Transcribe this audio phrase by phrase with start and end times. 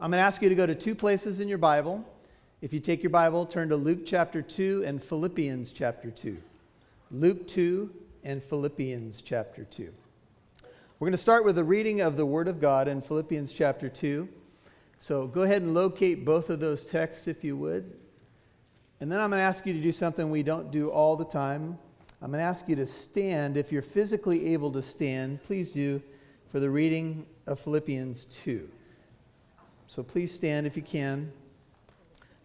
[0.00, 2.04] I'm going to ask you to go to two places in your Bible.
[2.62, 6.36] If you take your Bible, turn to Luke chapter 2 and Philippians chapter 2.
[7.10, 7.90] Luke 2
[8.22, 9.92] and Philippians chapter 2.
[11.00, 13.88] We're going to start with a reading of the Word of God in Philippians chapter
[13.88, 14.28] 2.
[15.00, 17.92] So go ahead and locate both of those texts if you would.
[19.00, 21.24] And then I'm going to ask you to do something we don't do all the
[21.24, 21.76] time.
[22.22, 23.56] I'm going to ask you to stand.
[23.56, 26.00] If you're physically able to stand, please do
[26.52, 28.70] for the reading of Philippians 2.
[29.88, 31.32] So please stand if you can.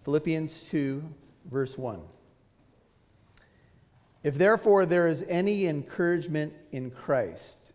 [0.05, 1.03] Philippians 2,
[1.51, 2.01] verse 1.
[4.23, 7.73] If therefore there is any encouragement in Christ,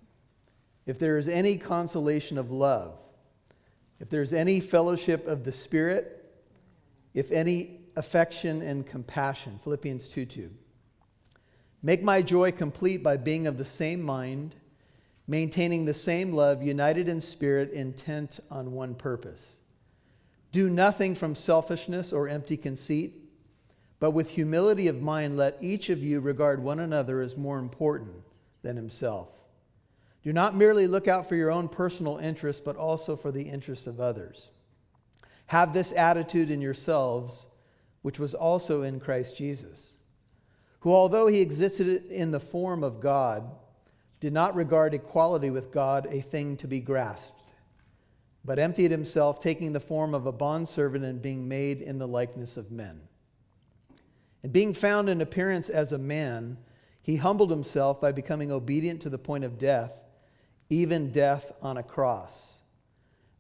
[0.87, 2.99] if there is any consolation of love,
[4.01, 6.33] if there's any fellowship of the Spirit,
[7.13, 10.51] if any affection and compassion, Philippians 2 2.
[11.83, 14.55] Make my joy complete by being of the same mind,
[15.27, 19.58] maintaining the same love, united in spirit, intent on one purpose.
[20.53, 23.15] Do nothing from selfishness or empty conceit,
[24.01, 28.15] but with humility of mind, let each of you regard one another as more important
[28.63, 29.29] than himself.
[30.23, 33.87] Do not merely look out for your own personal interests, but also for the interests
[33.87, 34.49] of others.
[35.47, 37.47] Have this attitude in yourselves,
[38.03, 39.95] which was also in Christ Jesus,
[40.81, 43.51] who, although he existed in the form of God,
[44.21, 47.38] did not regard equality with God a thing to be grasped
[48.45, 52.57] but emptied himself, taking the form of a bondservant and being made in the likeness
[52.57, 53.01] of men.
[54.43, 56.59] And being found in appearance as a man,
[57.03, 59.93] he humbled himself by becoming obedient to the point of death,
[60.71, 62.59] even death on a cross.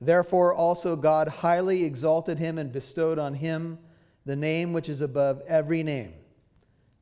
[0.00, 3.78] Therefore, also God highly exalted him and bestowed on him
[4.24, 6.12] the name which is above every name,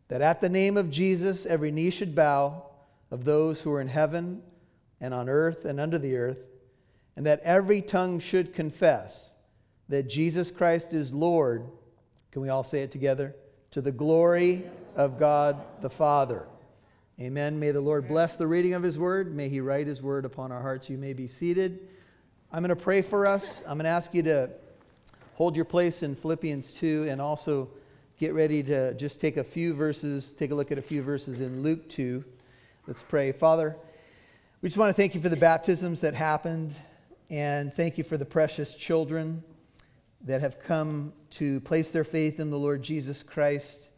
[0.08, 2.62] that at the name of Jesus every knee should bow
[3.11, 4.42] of those who are in heaven
[5.00, 6.44] and on earth and under the earth
[7.17, 9.34] and that every tongue should confess
[9.89, 11.67] that Jesus Christ is Lord.
[12.31, 13.34] Can we all say it together?
[13.73, 14.64] To the glory
[14.95, 16.47] of God the Father.
[17.19, 17.58] Amen.
[17.58, 19.35] May the Lord bless the reading of his word.
[19.35, 20.91] May he write his word upon our hearts.
[20.91, 21.89] You may be seated.
[22.52, 23.62] I'm going to pray for us.
[23.67, 24.51] I'm going to ask you to
[25.35, 27.70] hold your place in Philippians 2 and also
[28.18, 31.41] get ready to just take a few verses, take a look at a few verses
[31.41, 32.23] in Luke 2.
[32.86, 33.33] Let's pray.
[33.33, 33.77] Father,
[34.61, 36.79] we just want to thank you for the baptisms that happened
[37.31, 39.42] and thank you for the precious children
[40.23, 43.91] that have come to place their faith in the Lord Jesus Christ.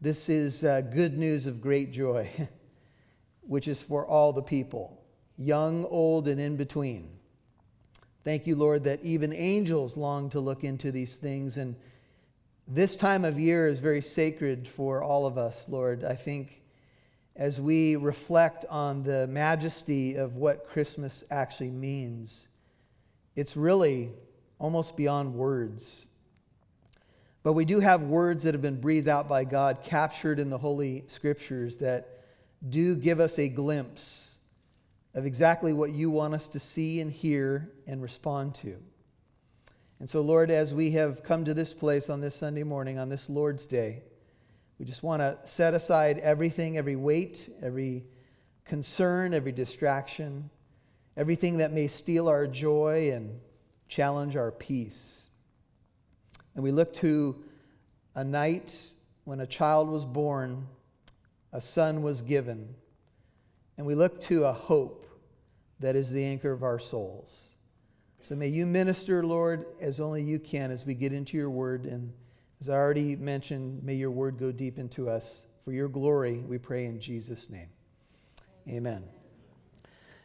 [0.00, 2.30] This is uh, good news of great joy,
[3.42, 5.02] which is for all the people,
[5.36, 7.10] young, old, and in between.
[8.22, 11.56] Thank you, Lord, that even angels long to look into these things.
[11.56, 11.74] And
[12.68, 16.04] this time of year is very sacred for all of us, Lord.
[16.04, 16.62] I think
[17.36, 22.48] as we reflect on the majesty of what Christmas actually means.
[23.34, 24.12] It's really
[24.58, 26.06] almost beyond words.
[27.42, 30.58] But we do have words that have been breathed out by God, captured in the
[30.58, 32.24] Holy Scriptures, that
[32.66, 34.38] do give us a glimpse
[35.12, 38.76] of exactly what you want us to see and hear and respond to.
[40.00, 43.08] And so, Lord, as we have come to this place on this Sunday morning, on
[43.08, 44.02] this Lord's Day,
[44.78, 48.06] we just want to set aside everything, every weight, every
[48.64, 50.50] concern, every distraction,
[51.16, 53.40] everything that may steal our joy and
[53.88, 55.28] challenge our peace.
[56.54, 57.36] And we look to
[58.14, 58.92] a night
[59.24, 60.66] when a child was born,
[61.52, 62.74] a son was given,
[63.76, 65.06] and we look to a hope
[65.80, 67.54] that is the anchor of our souls.
[68.20, 71.84] So may you minister, Lord, as only you can as we get into your word
[71.84, 72.12] and
[72.60, 75.46] as I already mentioned, may your word go deep into us.
[75.64, 77.68] For your glory, we pray in Jesus' name.
[78.68, 79.04] Amen.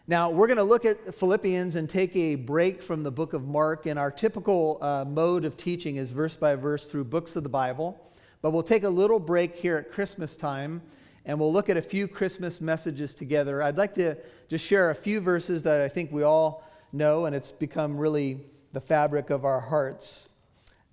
[0.07, 3.47] Now, we're going to look at Philippians and take a break from the book of
[3.47, 3.85] Mark.
[3.85, 7.49] And our typical uh, mode of teaching is verse by verse through books of the
[7.49, 7.99] Bible.
[8.41, 10.81] But we'll take a little break here at Christmas time
[11.25, 13.61] and we'll look at a few Christmas messages together.
[13.61, 17.35] I'd like to just share a few verses that I think we all know, and
[17.35, 18.39] it's become really
[18.73, 20.29] the fabric of our hearts.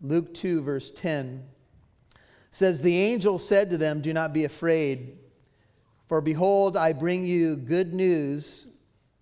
[0.00, 1.44] Luke 2, verse 10
[2.50, 5.18] says, The angel said to them, Do not be afraid,
[6.08, 8.66] for behold, I bring you good news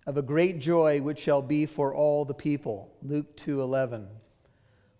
[0.05, 2.93] of a great joy which shall be for all the people.
[3.01, 4.07] Luke 2, 11.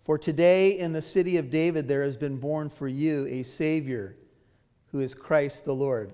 [0.04, 4.16] For today in the city of David there has been born for you a Savior
[4.92, 6.12] who is Christ the Lord.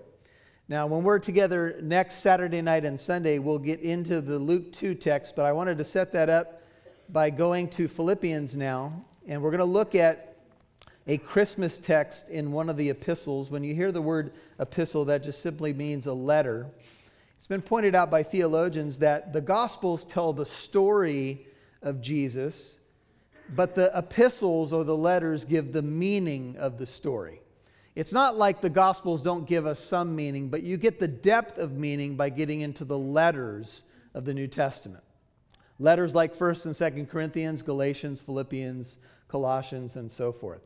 [0.69, 4.94] Now, when we're together next Saturday night and Sunday, we'll get into the Luke 2
[4.94, 6.62] text, but I wanted to set that up
[7.11, 9.05] by going to Philippians now.
[9.27, 10.37] And we're going to look at
[11.07, 13.51] a Christmas text in one of the epistles.
[13.51, 16.67] When you hear the word epistle, that just simply means a letter.
[17.39, 21.47] It's been pointed out by theologians that the Gospels tell the story
[21.83, 22.79] of Jesus,
[23.55, 27.41] but the epistles or the letters give the meaning of the story.
[27.95, 31.59] It's not like the Gospels don't give us some meaning, but you get the depth
[31.59, 33.83] of meaning by getting into the letters
[34.15, 35.05] of the New Testament.
[35.79, 38.99] Letters like 1st and 2nd Corinthians, Galatians, Philippians,
[39.29, 40.63] Colossians, and so forth.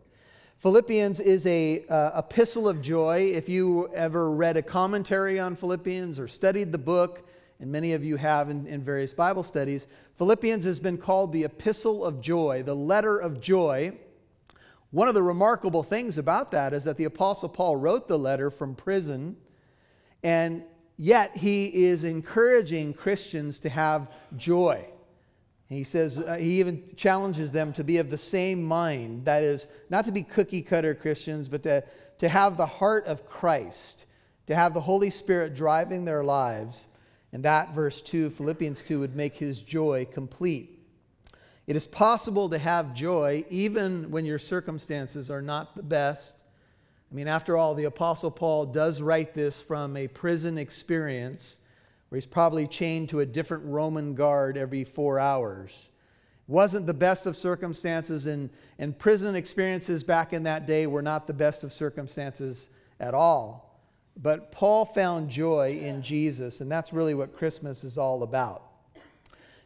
[0.59, 3.31] Philippians is a uh, epistle of joy.
[3.35, 7.29] If you ever read a commentary on Philippians or studied the book,
[7.61, 9.87] and many of you have in, in various Bible studies,
[10.17, 13.93] Philippians has been called the epistle of joy, the letter of joy.
[14.91, 18.51] One of the remarkable things about that is that the Apostle Paul wrote the letter
[18.51, 19.37] from prison,
[20.23, 20.65] and
[20.97, 24.87] yet he is encouraging Christians to have joy.
[25.69, 29.25] He says, uh, he even challenges them to be of the same mind.
[29.25, 31.83] That is, not to be cookie cutter Christians, but to,
[32.19, 34.07] to have the heart of Christ,
[34.47, 36.87] to have the Holy Spirit driving their lives.
[37.33, 40.79] And that, verse 2, Philippians 2, would make his joy complete.
[41.67, 46.35] It is possible to have joy even when your circumstances are not the best.
[47.11, 51.57] I mean, after all, the Apostle Paul does write this from a prison experience
[52.09, 55.89] where he's probably chained to a different Roman guard every four hours.
[56.49, 61.27] Wasn't the best of circumstances, and, and prison experiences back in that day were not
[61.27, 62.71] the best of circumstances
[63.01, 63.81] at all.
[64.17, 68.63] But Paul found joy in Jesus, and that's really what Christmas is all about.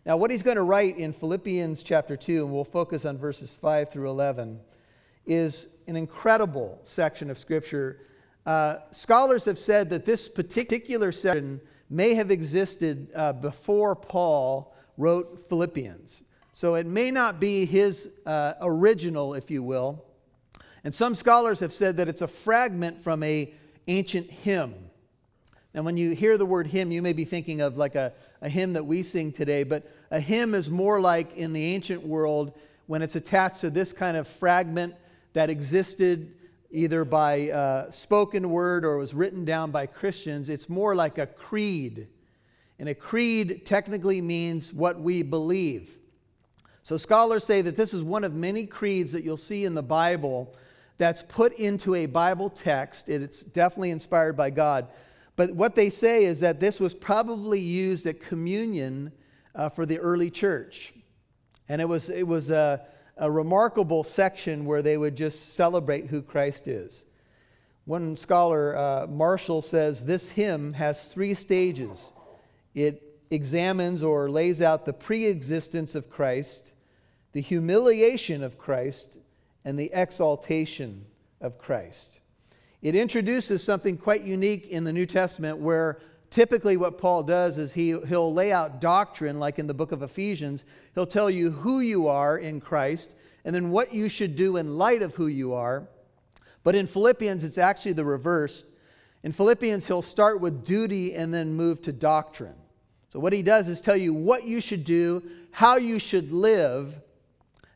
[0.07, 3.57] Now, what he's going to write in Philippians chapter 2, and we'll focus on verses
[3.61, 4.59] 5 through 11,
[5.27, 7.99] is an incredible section of Scripture.
[8.47, 11.61] Uh, scholars have said that this particular section
[11.91, 16.23] may have existed uh, before Paul wrote Philippians.
[16.53, 20.05] So it may not be his uh, original, if you will.
[20.85, 23.53] And some scholars have said that it's a fragment from a
[23.89, 24.75] ancient hymn.
[25.75, 28.49] Now, when you hear the word hymn, you may be thinking of like a, a
[28.49, 32.53] hymn that we sing today, but a hymn is more like in the ancient world
[32.87, 34.95] when it's attached to this kind of fragment
[35.33, 36.35] that existed
[36.71, 40.49] either by uh, spoken word or was written down by Christians.
[40.49, 42.09] It's more like a creed.
[42.79, 45.91] And a creed technically means what we believe.
[46.83, 49.83] So scholars say that this is one of many creeds that you'll see in the
[49.83, 50.55] Bible
[50.97, 53.09] that's put into a Bible text.
[53.09, 54.89] It's definitely inspired by God.
[55.37, 59.13] But what they say is that this was probably used at communion
[59.55, 60.93] uh, for the early church.
[61.69, 62.83] And it was, it was a
[63.21, 67.05] a remarkable section where they would just celebrate who Christ is.
[67.85, 72.13] One scholar, uh, Marshall, says this hymn has three stages
[72.75, 76.73] it examines or lays out the pre existence of Christ,
[77.33, 79.19] the humiliation of Christ,
[79.65, 81.05] and the exaltation
[81.41, 82.21] of Christ.
[82.81, 86.01] It introduces something quite unique in the New Testament where
[86.31, 90.03] typically what Paul does is he, he'll lay out doctrine, like in the book of
[90.03, 90.65] Ephesians.
[90.95, 94.79] He'll tell you who you are in Christ and then what you should do in
[94.79, 95.89] light of who you are.
[96.63, 98.65] But in Philippians, it's actually the reverse.
[99.23, 102.55] In Philippians, he'll start with duty and then move to doctrine.
[103.13, 107.01] So, what he does is tell you what you should do, how you should live,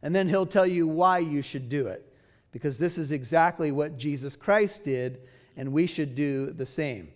[0.02, 2.06] and then he'll tell you why you should do it.
[2.52, 5.22] Because this is exactly what Jesus Christ did,
[5.56, 7.08] and we should do the same.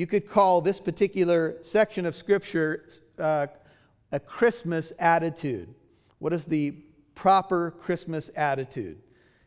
[0.00, 2.88] You could call this particular section of Scripture
[3.18, 3.48] uh,
[4.10, 5.74] a Christmas attitude.
[6.20, 6.70] What is the
[7.14, 9.02] proper Christmas attitude?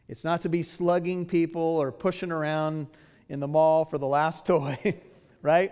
[0.07, 2.85] It's not to be slugging people or pushing around
[3.29, 4.77] in the mall for the last toy,
[5.41, 5.71] right?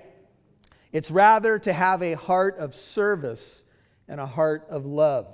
[0.92, 3.64] It's rather to have a heart of service
[4.08, 5.28] and a heart of love.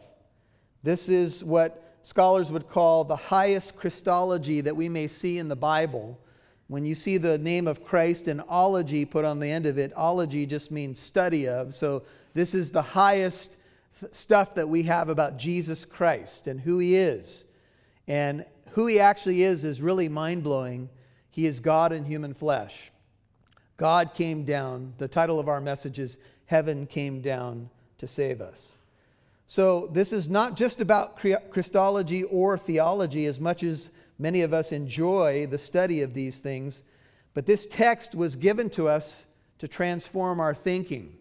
[0.84, 5.56] This is what scholars would call the highest Christology that we may see in the
[5.56, 6.20] Bible
[6.68, 9.94] when you see the name of Christ and ology put on the end of it,
[9.96, 11.74] ology just means study of.
[11.74, 13.56] So this is the highest
[14.12, 17.46] stuff that we have about Jesus Christ and who he is.
[18.08, 20.90] And who he actually is is really mind blowing.
[21.30, 22.92] He is God in human flesh.
[23.78, 24.94] God came down.
[24.98, 27.70] The title of our message is Heaven Came Down
[28.00, 28.74] to Save Us.
[29.50, 34.72] So, this is not just about Christology or theology as much as Many of us
[34.72, 36.84] enjoy the study of these things,
[37.34, 39.26] but this text was given to us
[39.60, 41.16] to transform our thinking.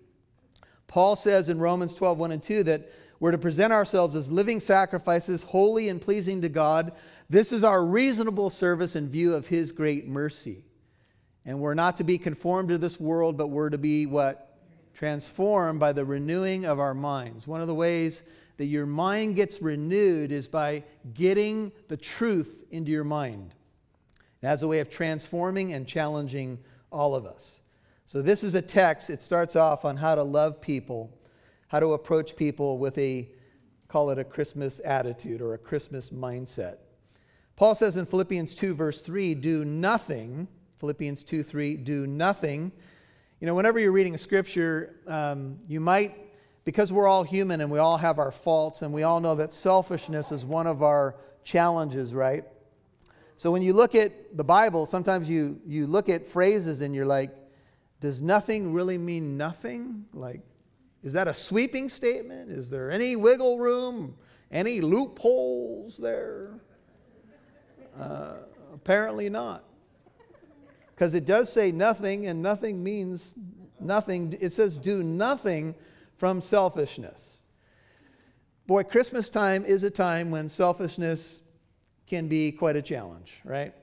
[0.86, 4.60] Paul says in Romans 12, 1 and 2 that we're to present ourselves as living
[4.60, 6.92] sacrifices, holy and pleasing to God.
[7.30, 10.64] This is our reasonable service in view of his great mercy.
[11.44, 14.58] And we're not to be conformed to this world, but we're to be what?
[14.94, 17.46] Transformed by the renewing of our minds.
[17.46, 18.22] One of the ways
[18.56, 20.84] that your mind gets renewed is by
[21.14, 23.54] getting the truth into your mind.
[24.42, 26.58] Has a way of transforming and challenging
[26.92, 27.62] all of us.
[28.04, 29.10] So, this is a text.
[29.10, 31.10] It starts off on how to love people,
[31.66, 33.28] how to approach people with a
[33.88, 36.76] call it a Christmas attitude or a Christmas mindset.
[37.56, 40.46] Paul says in Philippians 2, verse 3, do nothing.
[40.78, 42.70] Philippians 2, 3, do nothing.
[43.40, 46.25] You know, whenever you're reading a scripture, um, you might,
[46.66, 49.54] because we're all human and we all have our faults, and we all know that
[49.54, 52.44] selfishness is one of our challenges, right?
[53.37, 57.06] So when you look at the Bible, sometimes you, you look at phrases and you're
[57.06, 57.30] like,
[58.00, 60.06] does nothing really mean nothing?
[60.12, 60.40] Like,
[61.04, 62.50] is that a sweeping statement?
[62.50, 64.16] Is there any wiggle room?
[64.50, 66.50] Any loopholes there?
[67.99, 68.38] Uh,
[68.75, 69.62] apparently not.
[70.96, 73.35] Because it does say nothing, and nothing means
[73.78, 74.37] nothing.
[74.40, 75.76] It says do nothing
[76.16, 77.42] from selfishness.
[78.66, 81.40] Boy, Christmas time is a time when selfishness
[82.06, 83.75] can be quite a challenge, right?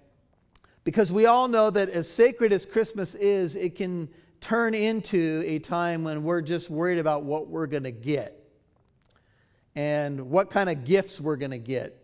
[0.84, 4.10] Because we all know that as sacred as Christmas is, it can
[4.42, 8.40] turn into a time when we're just worried about what we're going to get
[9.76, 12.00] and what kind of gifts we're going to get.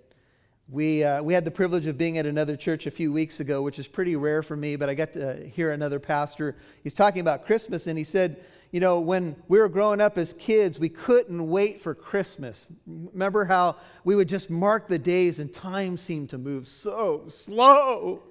[0.69, 3.61] We, uh, we had the privilege of being at another church a few weeks ago,
[3.61, 6.57] which is pretty rare for me, but I got to hear another pastor.
[6.83, 10.33] He's talking about Christmas, and he said, You know, when we were growing up as
[10.33, 12.67] kids, we couldn't wait for Christmas.
[12.85, 18.21] Remember how we would just mark the days and time seemed to move so slow?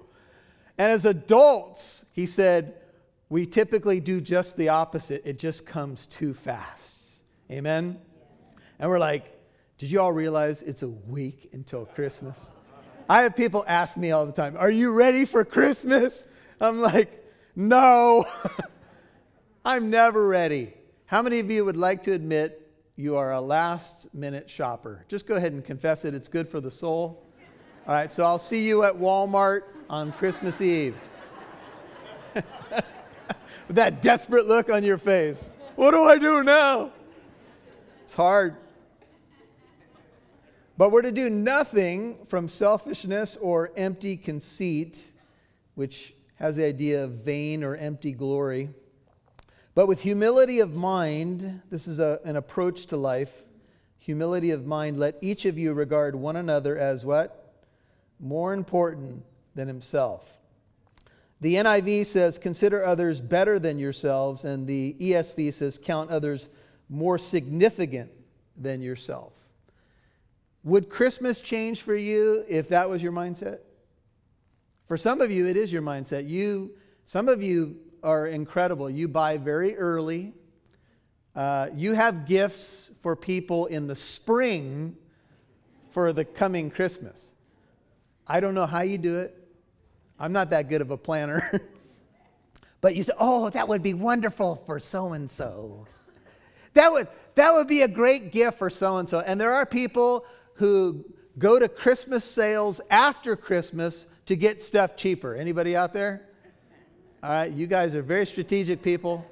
[0.77, 2.75] And as adults, he said,
[3.27, 5.23] we typically do just the opposite.
[5.25, 7.23] It just comes too fast.
[7.51, 7.99] Amen?
[8.79, 9.37] And we're like,
[9.77, 12.51] did you all realize it's a week until Christmas?
[13.09, 16.25] I have people ask me all the time, Are you ready for Christmas?
[16.61, 18.25] I'm like, No,
[19.65, 20.73] I'm never ready.
[21.05, 25.03] How many of you would like to admit you are a last minute shopper?
[25.09, 26.13] Just go ahead and confess it.
[26.13, 27.25] It's good for the soul.
[27.85, 30.95] All right, so I'll see you at Walmart on Christmas Eve.
[32.33, 35.49] With that desperate look on your face.
[35.75, 36.91] What do I do now?
[38.03, 38.55] It's hard.
[40.77, 45.11] But we're to do nothing from selfishness or empty conceit,
[45.75, 48.69] which has the idea of vain or empty glory.
[49.79, 53.31] But with humility of mind, this is a, an approach to life.
[53.99, 57.53] Humility of mind, let each of you regard one another as what?
[58.19, 59.23] More important
[59.55, 60.29] than himself.
[61.39, 66.49] The NIV says, consider others better than yourselves, and the ESV says, count others
[66.89, 68.11] more significant
[68.57, 69.31] than yourself.
[70.65, 73.59] Would Christmas change for you if that was your mindset?
[74.89, 76.27] For some of you, it is your mindset.
[76.27, 76.71] You,
[77.05, 78.89] some of you are incredible.
[78.89, 80.33] You buy very early.
[81.35, 84.95] Uh, you have gifts for people in the spring
[85.91, 87.33] for the coming Christmas.
[88.27, 89.35] I don't know how you do it.
[90.19, 91.61] I'm not that good of a planner.
[92.81, 95.87] but you say, oh, that would be wonderful for so and so.
[96.73, 99.19] That would, that would be a great gift for so and so.
[99.19, 100.25] And there are people
[100.55, 101.05] who
[101.37, 105.35] go to Christmas sales after Christmas to get stuff cheaper.
[105.35, 106.28] Anybody out there?
[107.21, 109.25] All right, you guys are very strategic people.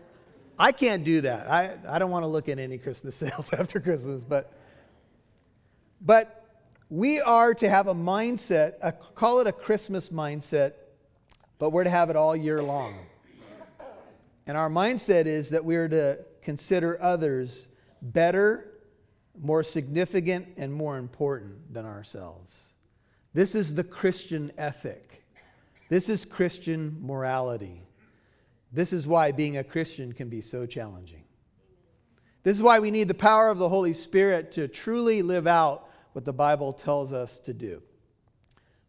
[0.59, 1.49] I can't do that.
[1.49, 4.51] I, I don't want to look at any Christmas sales after Christmas, but
[6.01, 6.45] but
[6.89, 10.73] we are to have a mindset, a, call it a Christmas mindset,
[11.59, 12.95] but we're to have it all year long.
[14.45, 17.67] And our mindset is that we're to consider others
[18.01, 18.71] better,
[19.41, 22.73] more significant, and more important than ourselves.
[23.33, 25.23] This is the Christian ethic.
[25.89, 27.81] This is Christian morality.
[28.71, 31.23] This is why being a Christian can be so challenging.
[32.43, 35.89] This is why we need the power of the Holy Spirit to truly live out
[36.13, 37.81] what the Bible tells us to do.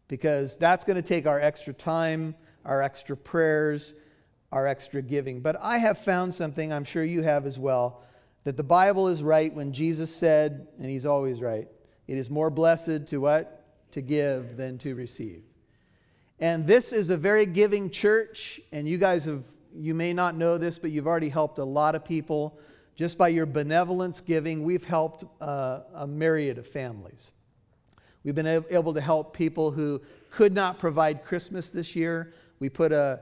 [0.07, 3.93] Because that's going to take our extra time, our extra prayers,
[4.51, 5.41] our extra giving.
[5.41, 8.03] But I have found something, I'm sure you have as well,
[8.43, 11.67] that the Bible is right when Jesus said, and he's always right,
[12.07, 13.63] it is more blessed to what?
[13.91, 15.43] To give than to receive.
[16.41, 19.43] And this is a very giving church, and you guys have,
[19.75, 22.57] you may not know this, but you've already helped a lot of people
[22.95, 27.31] just by your benevolence giving, we've helped uh, a myriad of families.
[28.23, 32.33] We've been able to help people who could not provide Christmas this year.
[32.59, 33.21] We put a,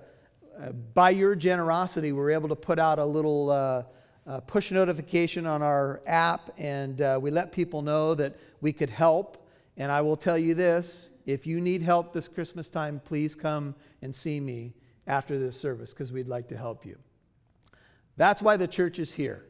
[0.60, 3.84] a by your generosity, we were able to put out a little uh,
[4.42, 9.48] push notification on our app, and uh, we let people know that we could help.
[9.78, 13.76] And I will tell you this if you need help this Christmas time, please come
[14.02, 14.74] and see me
[15.06, 16.98] after this service because we'd like to help you.
[18.16, 19.46] That's why the church is here.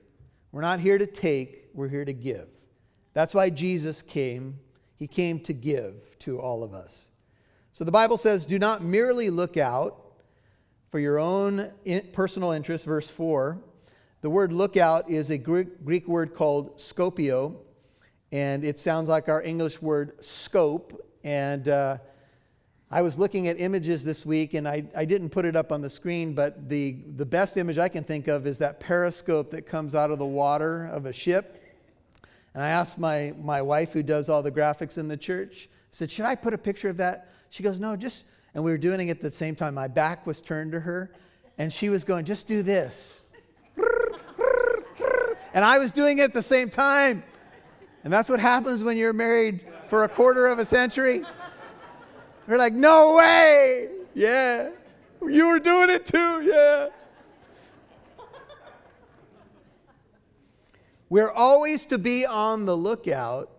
[0.52, 2.48] We're not here to take, we're here to give.
[3.14, 4.60] That's why Jesus came.
[4.96, 7.10] He came to give to all of us.
[7.74, 10.04] So the Bible says, do not merely look out
[10.90, 11.72] for your own
[12.12, 13.62] personal interest, verse 4.
[14.22, 17.56] The word lookout is a Greek, word called scopio,
[18.32, 21.04] and it sounds like our English word scope.
[21.24, 21.98] And uh,
[22.90, 25.82] I was looking at images this week, and I, I didn't put it up on
[25.82, 29.66] the screen, but the, the best image I can think of is that periscope that
[29.66, 31.62] comes out of the water of a ship.
[32.54, 35.76] And I asked my, my wife, who does all the graphics in the church, I
[35.92, 37.30] said, Should I put a picture of that?
[37.50, 39.74] She goes, No, just, and we were doing it at the same time.
[39.74, 41.12] My back was turned to her,
[41.58, 43.26] and she was going, Just do this.
[45.54, 47.24] and I was doing it at the same time.
[48.06, 51.24] And that's what happens when you're married for a quarter of a century.
[52.48, 53.90] We're like, no way.
[54.14, 54.70] Yeah.
[55.22, 56.42] You were doing it too.
[56.42, 56.90] Yeah.
[61.10, 63.52] We're always to be on the lookout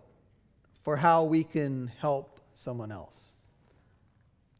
[0.83, 3.33] for how we can help someone else.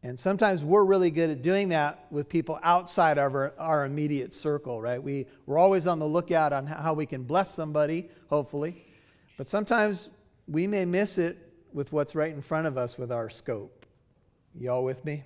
[0.02, 4.34] And sometimes we're really good at doing that with people outside of our, our immediate
[4.34, 5.02] circle, right?
[5.02, 8.86] We, we're always on the lookout on how we can bless somebody, hopefully.
[9.38, 10.10] But sometimes
[10.48, 13.86] we may miss it with what's right in front of us with our scope.
[14.60, 15.24] Y'all with me?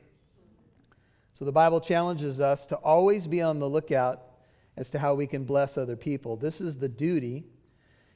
[1.33, 4.21] So the Bible challenges us to always be on the lookout
[4.77, 6.35] as to how we can bless other people.
[6.35, 7.45] This is the duty.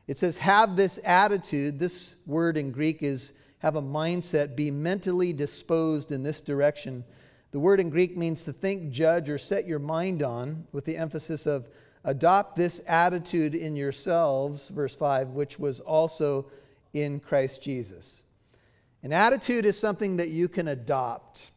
[0.08, 1.80] It says, have this attitude.
[1.80, 7.04] This word in Greek is have a mindset, be mentally disposed in this direction.
[7.52, 10.98] The word in Greek means to think, judge, or set your mind on, with the
[10.98, 11.68] emphasis of
[12.04, 16.46] Adopt this attitude in yourselves, verse 5, which was also
[16.94, 18.22] in Christ Jesus.
[19.04, 21.52] An attitude is something that you can adopt,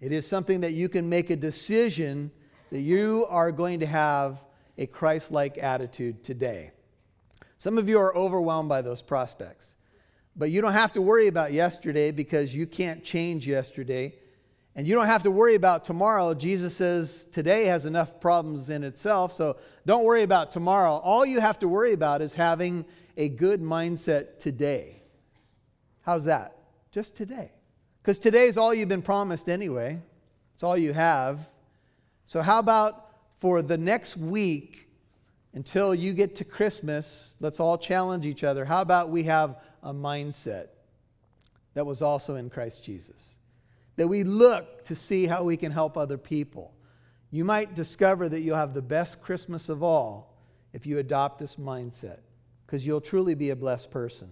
[0.00, 2.30] it is something that you can make a decision
[2.70, 4.38] that you are going to have
[4.76, 6.70] a Christ like attitude today.
[7.56, 9.74] Some of you are overwhelmed by those prospects,
[10.36, 14.14] but you don't have to worry about yesterday because you can't change yesterday.
[14.76, 16.34] And you don't have to worry about tomorrow.
[16.34, 20.98] Jesus says today has enough problems in itself, so don't worry about tomorrow.
[20.98, 22.84] All you have to worry about is having
[23.18, 25.02] a good mindset today.
[26.00, 26.56] How's that?
[26.90, 27.52] Just today.
[28.00, 30.00] Because today is all you've been promised anyway,
[30.54, 31.46] it's all you have.
[32.24, 34.88] So, how about for the next week
[35.52, 37.36] until you get to Christmas?
[37.40, 38.64] Let's all challenge each other.
[38.64, 40.68] How about we have a mindset
[41.74, 43.36] that was also in Christ Jesus?
[43.98, 46.72] that we look to see how we can help other people.
[47.32, 50.38] You might discover that you'll have the best Christmas of all
[50.72, 52.18] if you adopt this mindset,
[52.68, 54.28] because you'll truly be a blessed person.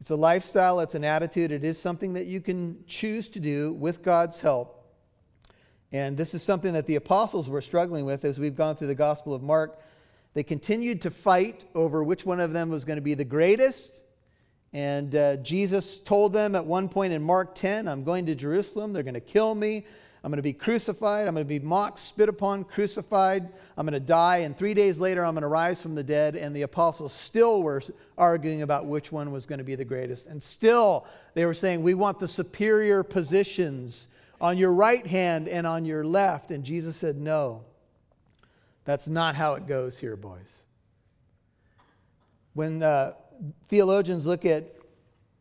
[0.00, 3.74] It's a lifestyle, it's an attitude, it is something that you can choose to do
[3.74, 4.74] with God's help.
[5.92, 8.94] And this is something that the apostles were struggling with as we've gone through the
[8.94, 9.80] Gospel of Mark.
[10.34, 14.04] They continued to fight over which one of them was going to be the greatest
[14.72, 18.92] and uh, Jesus told them at one point in Mark 10, I'm going to Jerusalem.
[18.92, 19.86] They're going to kill me.
[20.22, 21.28] I'm going to be crucified.
[21.28, 23.48] I'm going to be mocked, spit upon, crucified.
[23.76, 24.38] I'm going to die.
[24.38, 26.34] And three days later, I'm going to rise from the dead.
[26.34, 27.82] And the apostles still were
[28.16, 30.26] arguing about which one was going to be the greatest.
[30.26, 34.08] And still, they were saying, We want the superior positions
[34.40, 36.50] on your right hand and on your left.
[36.50, 37.62] And Jesus said, No,
[38.84, 40.62] that's not how it goes here, boys.
[42.54, 43.12] When uh,
[43.68, 44.64] theologians look at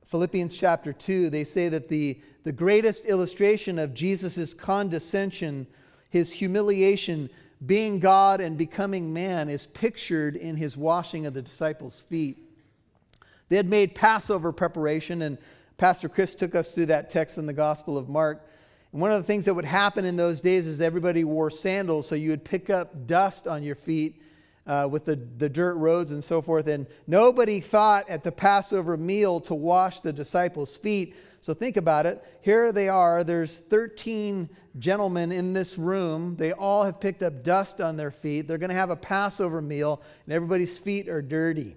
[0.06, 5.68] Philippians chapter 2, they say that the, the greatest illustration of Jesus' condescension,
[6.10, 7.30] his humiliation,
[7.66, 12.38] being God and becoming man, is pictured in his washing of the disciples' feet.
[13.50, 15.38] They had made Passover preparation, and
[15.76, 18.50] Pastor Chris took us through that text in the Gospel of Mark.
[18.94, 22.08] And one of the things that would happen in those days is everybody wore sandals,
[22.08, 24.22] so you would pick up dust on your feet
[24.66, 26.68] uh, with the, the dirt roads and so forth.
[26.68, 31.14] And nobody thought at the Passover meal to wash the disciples' feet.
[31.42, 32.24] So think about it.
[32.42, 33.24] Here they are.
[33.24, 36.36] There's 13 gentlemen in this room.
[36.36, 38.48] They all have picked up dust on their feet.
[38.48, 41.76] They're going to have a Passover meal, and everybody's feet are dirty.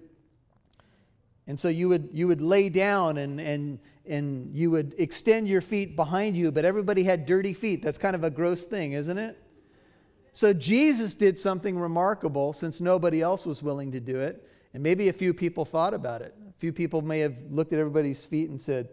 [1.47, 5.61] And so you would, you would lay down and, and, and you would extend your
[5.61, 7.81] feet behind you, but everybody had dirty feet.
[7.81, 9.37] That's kind of a gross thing, isn't it?
[10.33, 14.47] So Jesus did something remarkable since nobody else was willing to do it.
[14.73, 16.33] And maybe a few people thought about it.
[16.49, 18.87] A few people may have looked at everybody's feet and said,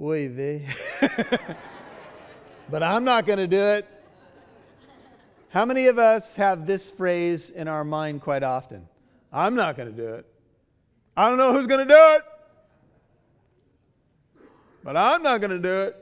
[0.00, 0.66] Oy vey.
[2.70, 3.86] but I'm not going to do it.
[5.48, 8.86] How many of us have this phrase in our mind quite often?
[9.32, 10.26] I'm not going to do it.
[11.16, 12.22] I don't know who's going to do it,
[14.84, 15.96] but I'm not going to do it.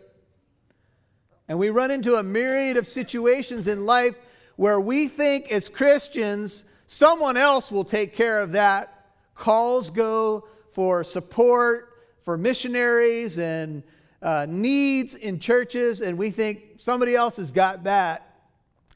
[1.47, 4.17] And we run into a myriad of situations in life
[4.57, 9.07] where we think as Christians, someone else will take care of that.
[9.37, 11.94] Calls go for support
[12.25, 13.83] for missionaries and
[14.23, 18.37] uh, needs in churches, and we think somebody else has got that.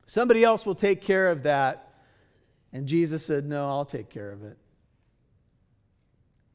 [0.07, 1.93] Somebody else will take care of that.
[2.73, 4.57] And Jesus said, No, I'll take care of it.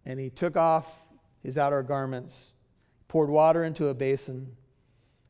[0.05, 0.99] and he took off
[1.43, 2.53] his outer garments,
[3.07, 4.55] poured water into a basin,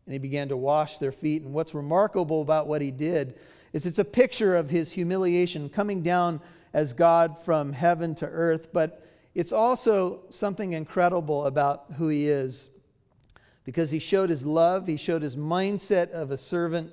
[0.06, 1.42] and he began to wash their feet.
[1.44, 3.38] And what's remarkable about what he did
[3.74, 6.40] is it's a picture of his humiliation coming down
[6.74, 9.03] as God from heaven to earth, but
[9.36, 12.70] it's also something incredible about who he is
[13.64, 16.92] because he showed his love, he showed his mindset of a servant.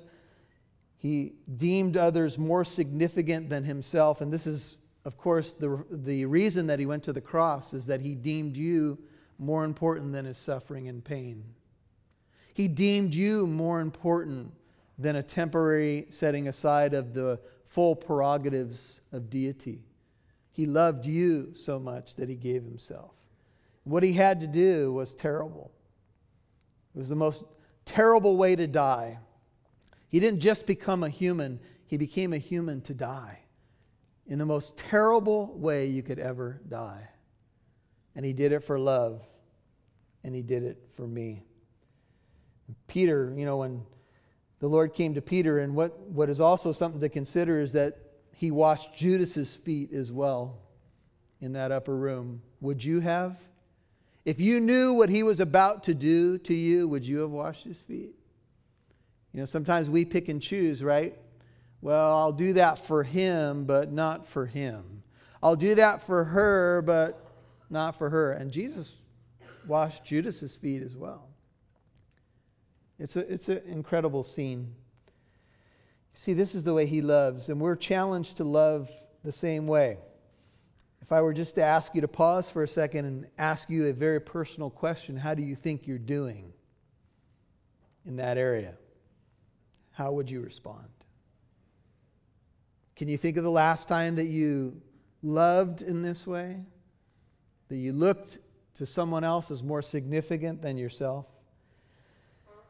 [0.97, 4.21] He deemed others more significant than himself.
[4.21, 7.85] And this is, of course, the, the reason that he went to the cross is
[7.87, 8.97] that he deemed you
[9.37, 11.43] more important than his suffering and pain.
[12.53, 14.53] He deemed you more important
[14.97, 19.81] than a temporary setting aside of the full prerogatives of deity.
[20.51, 23.11] He loved you so much that he gave himself.
[23.83, 25.71] What he had to do was terrible.
[26.93, 27.43] It was the most
[27.85, 29.19] terrible way to die.
[30.09, 33.39] He didn't just become a human, he became a human to die
[34.27, 37.09] in the most terrible way you could ever die.
[38.15, 39.21] And he did it for love,
[40.23, 41.45] and he did it for me.
[42.87, 43.83] Peter, you know, when
[44.59, 47.97] the Lord came to Peter, and what, what is also something to consider is that
[48.41, 50.57] he washed Judas's feet as well
[51.41, 52.41] in that upper room.
[52.59, 53.37] Would you have?
[54.25, 57.65] If you knew what he was about to do to you, would you have washed
[57.65, 58.15] his feet?
[59.31, 61.19] You know, sometimes we pick and choose, right?
[61.81, 65.03] Well, I'll do that for him, but not for him.
[65.43, 67.23] I'll do that for her, but
[67.69, 68.31] not for her.
[68.31, 68.95] And Jesus
[69.67, 71.27] washed Judas's feet as well.
[72.97, 74.73] It's, a, it's an incredible scene.
[76.13, 78.89] See, this is the way he loves, and we're challenged to love
[79.23, 79.97] the same way.
[81.01, 83.87] If I were just to ask you to pause for a second and ask you
[83.87, 86.53] a very personal question, how do you think you're doing
[88.05, 88.75] in that area?
[89.91, 90.87] How would you respond?
[92.95, 94.81] Can you think of the last time that you
[95.23, 96.61] loved in this way?
[97.69, 98.37] That you looked
[98.75, 101.25] to someone else as more significant than yourself?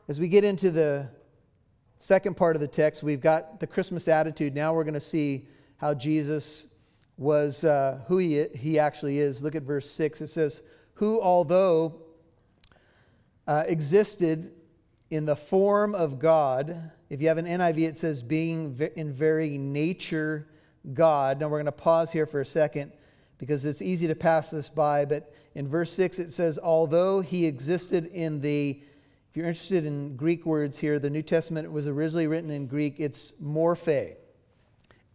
[0.07, 1.09] As we get into the
[2.01, 4.55] second part of the text, we've got the Christmas attitude.
[4.55, 6.65] Now we're going to see how Jesus
[7.15, 9.43] was uh, who he, he actually is.
[9.43, 10.21] Look at verse 6.
[10.21, 10.61] It says,
[10.95, 12.01] Who, although
[13.45, 14.51] uh, existed
[15.11, 19.59] in the form of God, if you have an NIV, it says, being in very
[19.59, 20.47] nature
[20.93, 21.39] God.
[21.39, 22.93] Now we're going to pause here for a second
[23.37, 27.45] because it's easy to pass this by, but in verse 6 it says, Although he
[27.45, 28.81] existed in the
[29.31, 32.95] if you're interested in Greek words here, the New Testament was originally written in Greek.
[32.97, 34.17] It's morphe,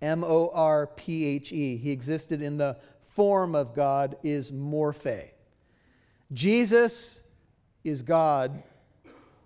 [0.01, 1.77] M O R P H E.
[1.77, 5.33] He existed in the form of God, is morphe.
[6.33, 7.21] Jesus
[7.85, 8.63] is God,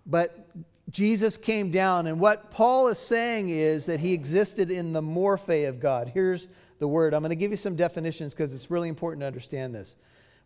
[0.06, 0.48] but
[0.88, 5.68] Jesus came down, and what Paul is saying is that he existed in the morphe
[5.68, 6.12] of God.
[6.14, 6.46] Here's
[6.78, 7.12] the word.
[7.12, 9.96] I'm going to give you some definitions because it's really important to understand this.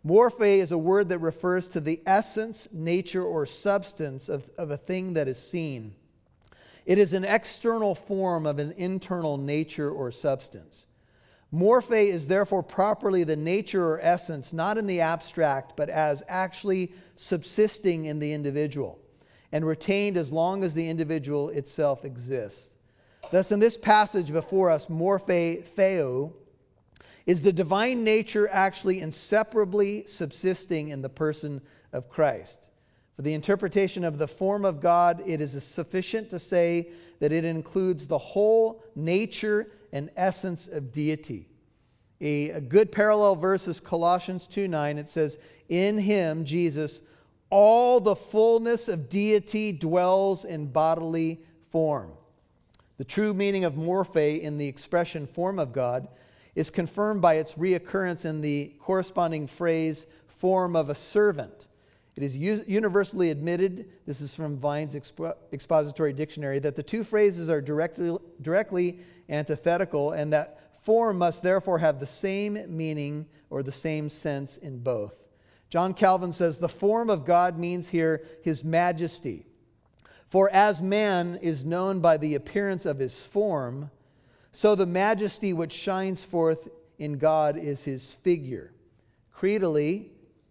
[0.06, 4.76] Morphe is a word that refers to the essence, nature, or substance of, of a
[4.76, 5.94] thing that is seen.
[6.84, 10.86] It is an external form of an internal nature or substance.
[11.52, 16.92] Morphe is therefore properly the nature or essence, not in the abstract, but as actually
[17.16, 18.98] subsisting in the individual
[19.52, 22.74] and retained as long as the individual itself exists.
[23.30, 26.34] Thus, in this passage before us, morphe theo
[27.26, 32.70] is the divine nature actually inseparably subsisting in the person of Christ?
[33.16, 37.44] For the interpretation of the form of God, it is sufficient to say that it
[37.44, 41.48] includes the whole nature and essence of deity.
[42.20, 44.98] A, a good parallel verse is Colossians 2 9.
[44.98, 47.00] It says, In him, Jesus,
[47.50, 52.12] all the fullness of deity dwells in bodily form.
[52.98, 56.08] The true meaning of morphe in the expression form of God
[56.54, 61.66] is confirmed by its reoccurrence in the corresponding phrase, form of a servant.
[62.16, 67.60] It is universally admitted, this is from Vine's expository dictionary, that the two phrases are
[67.60, 74.08] directly, directly antithetical and that form must therefore have the same meaning or the same
[74.08, 75.14] sense in both.
[75.70, 79.46] John Calvin says the form of God means here his majesty.
[80.28, 83.90] For as man is known by the appearance of his form,
[84.54, 88.70] so the majesty which shines forth in God is his figure.
[89.36, 90.10] Creedally,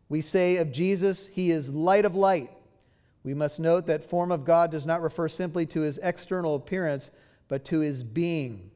[0.09, 2.49] we say of Jesus, he is light of light.
[3.23, 7.11] We must note that form of God does not refer simply to his external appearance,
[7.47, 8.71] but to his being.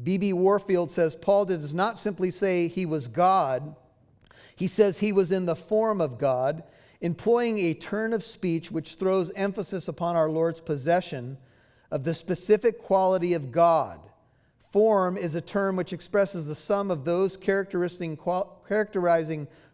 [0.00, 0.32] B.B.
[0.32, 3.74] Warfield says Paul does not simply say he was God,
[4.54, 6.62] he says he was in the form of God,
[7.00, 11.36] employing a turn of speech which throws emphasis upon our Lord's possession
[11.90, 14.07] of the specific quality of God
[14.70, 18.16] Form is a term which expresses the sum of those characterizing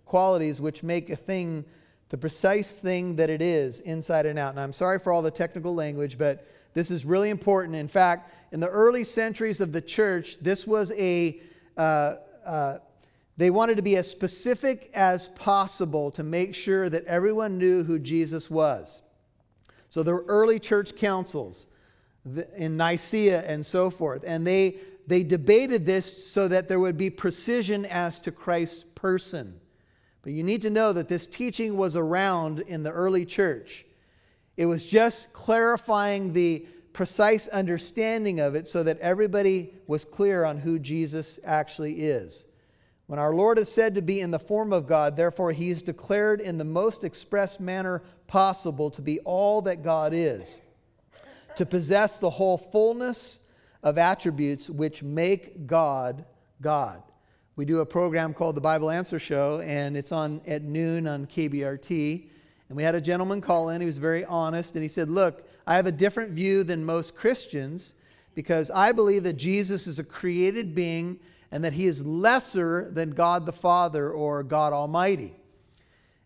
[0.05, 1.65] qualities which make a thing
[2.15, 4.51] the precise thing that it is inside and out.
[4.51, 7.75] And I'm sorry for all the technical language, but this is really important.
[7.75, 11.41] In fact, in the early centuries of the church, this was a,
[11.77, 12.15] uh,
[12.47, 12.79] uh,
[13.37, 17.99] they wanted to be as specific as possible to make sure that everyone knew who
[17.99, 19.03] Jesus was.
[19.89, 21.67] So there were early church councils
[22.57, 27.11] in Nicaea and so forth, and they, they debated this so that there would be
[27.11, 29.61] precision as to Christ's person.
[30.23, 33.85] But you need to know that this teaching was around in the early church.
[34.57, 40.59] It was just clarifying the precise understanding of it so that everybody was clear on
[40.59, 42.47] who Jesus actually is.
[43.07, 45.83] When our Lord is said to be in the form of God, therefore he is
[45.83, 50.61] declared in the most express manner possible to be all that God is,
[51.57, 53.41] to possess the whole fullness
[53.83, 56.25] of attributes which make God
[56.61, 57.03] God.
[57.57, 61.27] We do a program called the Bible Answer Show, and it's on at noon on
[61.27, 62.27] KBRT.
[62.69, 63.81] And we had a gentleman call in.
[63.81, 67.15] He was very honest, and he said, Look, I have a different view than most
[67.15, 67.95] Christians
[68.35, 71.21] because I believe that Jesus is a created being
[71.53, 75.37] and that he is lesser than God the Father or God Almighty.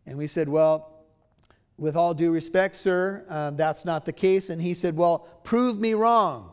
[0.07, 0.98] And we said, Well,
[1.79, 4.51] with all due respect, sir, uh, that's not the case.
[4.51, 6.53] And he said, Well, prove me wrong.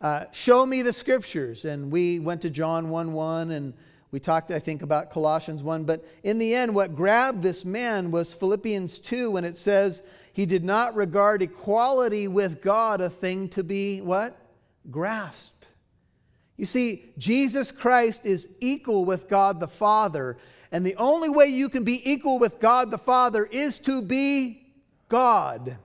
[0.00, 1.64] Uh, show me the scriptures.
[1.64, 3.74] And we went to John 1 1 and
[4.10, 5.84] we talked, I think, about Colossians 1.
[5.84, 10.44] But in the end, what grabbed this man was Philippians 2 when it says he
[10.44, 14.36] did not regard equality with God a thing to be what?
[14.90, 15.66] Grasped.
[16.56, 20.36] You see, Jesus Christ is equal with God the Father.
[20.70, 24.61] And the only way you can be equal with God the Father is to be
[25.12, 25.76] God.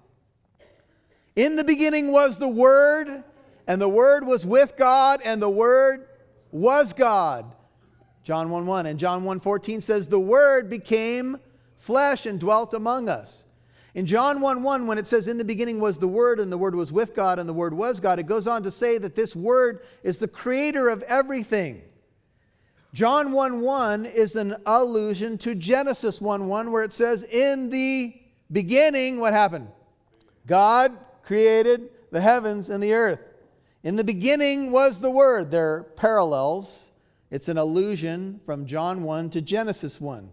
[1.36, 3.26] In the beginning was the Word,
[3.68, 6.08] and the Word was with God, and the Word
[6.50, 7.54] was God.
[8.24, 8.86] John 1 1.
[8.86, 11.40] And John 1 14 says, The Word became
[11.78, 13.44] flesh and dwelt among us.
[13.94, 16.58] In John 1 1, when it says, In the beginning was the Word, and the
[16.58, 19.16] Word was with God, and the Word was God, it goes on to say that
[19.18, 21.82] this Word is the creator of everything.
[22.94, 28.22] John 1 1 is an allusion to Genesis 1 1, where it says, In the
[28.52, 29.70] beginning, what happened?
[30.46, 33.20] God created the heavens and the earth.
[33.84, 35.52] In the beginning was the Word.
[35.52, 36.92] They're parallels.
[37.30, 40.30] It's an allusion from John 1 to Genesis 1.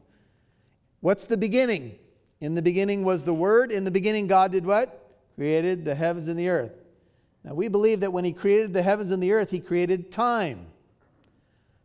[1.00, 1.98] What's the beginning?
[2.40, 3.72] In the beginning was the Word.
[3.72, 5.10] In the beginning, God did what?
[5.34, 6.72] Created the heavens and the earth.
[7.42, 10.66] Now, we believe that when He created the heavens and the earth, He created time.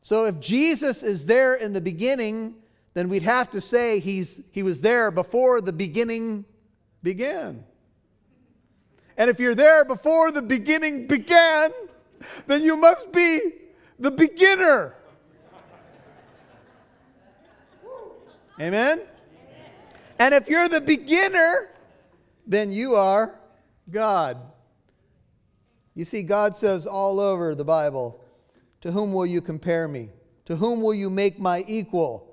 [0.02, 2.56] So, if Jesus is there in the beginning,
[2.94, 6.46] then we'd have to say he's, He was there before the beginning
[7.04, 7.64] began.
[9.18, 11.72] And if you're there before the beginning began,
[12.48, 13.40] then you must be
[14.00, 14.96] the beginner.
[18.60, 19.02] Amen?
[20.18, 21.70] And if you're the beginner,
[22.46, 23.40] then you are
[23.90, 24.38] God.
[25.96, 28.24] You see, God says all over the Bible,
[28.82, 30.10] To whom will you compare me?
[30.46, 32.29] To whom will you make my equal?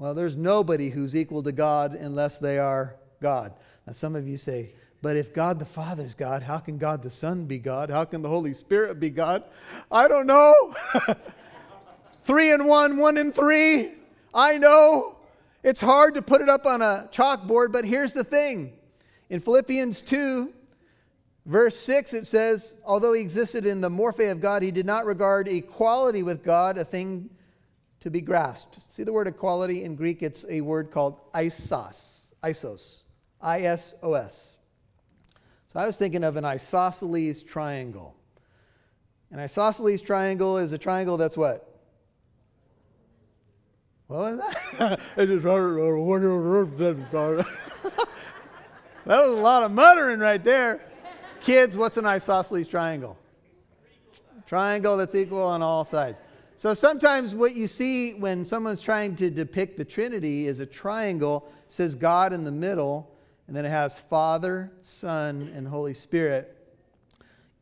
[0.00, 3.52] Well, there's nobody who's equal to God unless they are God.
[3.86, 7.02] Now, some of you say, but if God the Father is God, how can God
[7.02, 7.90] the Son be God?
[7.90, 9.44] How can the Holy Spirit be God?
[9.92, 10.74] I don't know.
[12.24, 13.92] three and one, one and three.
[14.32, 15.16] I know.
[15.62, 18.72] It's hard to put it up on a chalkboard, but here's the thing.
[19.28, 20.50] In Philippians 2,
[21.44, 25.04] verse 6, it says, Although he existed in the morphe of God, he did not
[25.04, 27.28] regard equality with God a thing
[28.00, 28.80] to be grasped.
[28.80, 30.22] See the word equality in Greek?
[30.22, 32.22] It's a word called isos.
[32.42, 33.02] Isos.
[33.40, 34.56] I S O S.
[35.72, 38.16] So I was thinking of an isosceles triangle.
[39.30, 41.66] An isosceles triangle is a triangle that's what?
[44.08, 45.00] What was that?
[49.06, 50.80] that was a lot of muttering right there.
[51.40, 53.16] Kids, what's an isosceles triangle?
[54.46, 56.18] Triangle that's equal on all sides.
[56.60, 61.50] So sometimes what you see when someone's trying to depict the Trinity is a triangle,
[61.68, 66.54] says God in the middle, and then it has Father, Son, and Holy Spirit.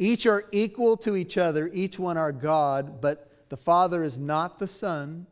[0.00, 4.58] Each are equal to each other, each one are God, but the Father is not
[4.58, 5.28] the Son,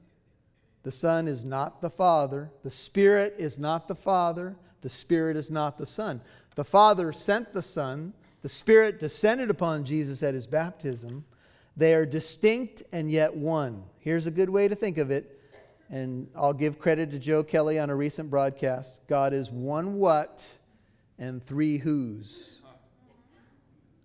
[0.84, 2.52] the Son is not the Father.
[2.62, 4.54] The Spirit is not the Father.
[4.82, 6.20] The Spirit is not the Son.
[6.54, 8.12] The Father sent the Son.
[8.42, 11.24] The Spirit descended upon Jesus at his baptism.
[11.76, 13.84] They are distinct and yet one.
[13.98, 15.40] Here's a good way to think of it,
[15.90, 19.02] and I'll give credit to Joe Kelly on a recent broadcast.
[19.08, 20.46] God is one what
[21.18, 22.62] and three who's.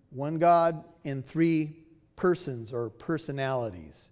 [0.09, 1.77] One God and three
[2.17, 4.11] persons or personalities.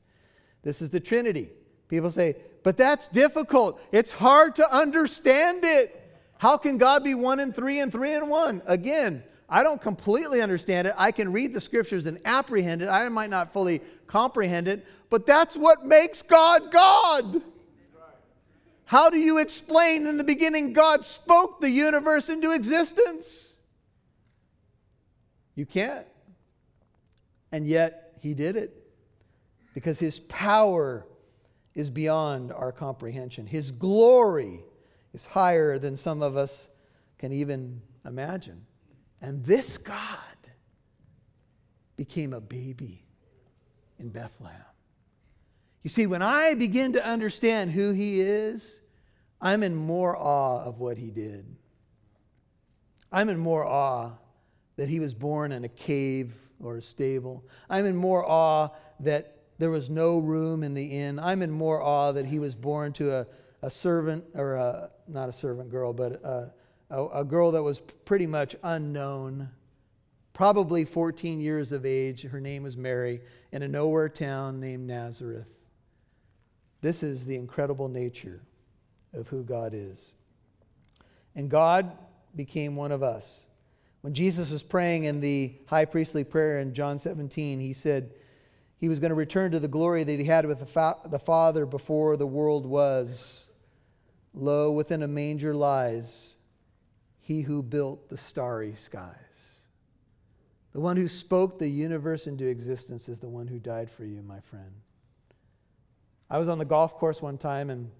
[0.64, 1.50] This is the Trinity.
[1.90, 3.82] People say, But that's difficult.
[3.92, 5.96] It's hard to understand it.
[6.38, 8.62] How can God be one and three and three and one?
[8.66, 10.94] Again, I don't completely understand it.
[10.98, 12.88] I can read the scriptures and apprehend it.
[12.88, 17.42] I might not fully comprehend it, but that's what makes God God.
[18.86, 23.54] How do you explain in the beginning God spoke the universe into existence?
[25.56, 26.08] You can't.
[27.52, 28.76] And yet, He did it
[29.74, 31.06] because His power
[31.76, 33.46] is beyond our comprehension.
[33.46, 34.64] His glory
[35.14, 36.70] is higher than some of us
[37.18, 38.66] can even imagine.
[39.22, 40.18] And this God
[41.98, 43.04] became a baby
[44.00, 44.62] in Bethlehem.
[45.84, 48.82] You see, when I begin to understand who He is,
[49.42, 51.46] I'm in more awe of what He did.
[53.12, 54.12] I'm in more awe
[54.78, 57.46] that He was born in a cave or a stable.
[57.70, 58.70] I'm in more awe
[59.02, 61.20] that there was no room in the inn.
[61.20, 63.28] I'm in more awe that He was born to a,
[63.62, 66.54] a servant, or a, not a servant girl, but a,
[66.90, 69.50] a, a girl that was pretty much unknown,
[70.34, 72.24] probably 14 years of age.
[72.24, 73.22] Her name was Mary,
[73.52, 75.48] in a nowhere town named Nazareth.
[76.82, 78.42] This is the incredible nature
[79.14, 80.14] of who God is.
[81.36, 81.92] And God
[82.36, 83.46] became one of us.
[84.02, 88.12] When Jesus was praying in the high priestly prayer in John 17, he said
[88.78, 91.20] he was going to return to the glory that he had with the, fa- the
[91.20, 93.50] Father before the world was.
[94.34, 96.38] Lo, within a manger lies
[97.30, 99.14] he who built the starry skies.
[100.74, 104.24] The one who spoke the universe into existence is the one who died for you,
[104.24, 104.72] my friend.
[106.28, 107.92] I was on the golf course one time and